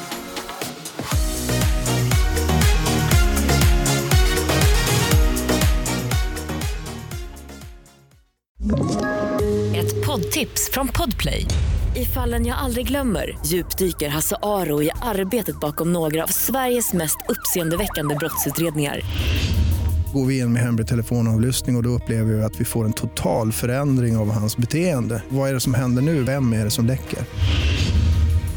Ett 9.77 10.07
poddtips 10.07 10.71
från 10.73 10.89
Podplay. 10.89 11.47
I 11.97 12.05
fallen 12.05 12.47
jag 12.47 12.59
aldrig 12.59 12.89
glömmer 12.89 13.39
djupdyker 13.47 14.09
Hasse 14.09 14.37
Aro 14.43 14.83
i 14.83 14.91
arbetet 15.03 15.61
bakom 15.61 15.93
några 15.93 16.23
av 16.23 16.29
Sveriges 16.29 16.93
mest 16.93 17.17
uppseendeväckande 17.29 18.15
brottsutredningar. 18.15 19.01
Går 20.15 20.27
vi 20.27 20.39
in 20.39 20.53
med 20.53 20.63
hemlig 20.63 20.87
telefonavlyssning 20.87 21.77
och, 21.77 21.81
och 21.81 21.85
då 21.85 21.91
upplever 21.91 22.33
vi 22.33 22.43
att 22.43 22.61
vi 22.61 22.65
får 22.65 22.85
en 22.85 22.93
total 22.93 23.53
förändring 23.53 24.17
av 24.17 24.31
hans 24.31 24.57
beteende. 24.57 25.23
Vad 25.29 25.51
är 25.51 25.55
det 25.55 25.61
som 25.61 25.75
händer 25.75 26.03
nu? 26.03 26.23
Vem 26.23 26.53
är 26.53 26.65
det 26.65 26.71
som 26.71 26.87
läcker? 26.87 27.19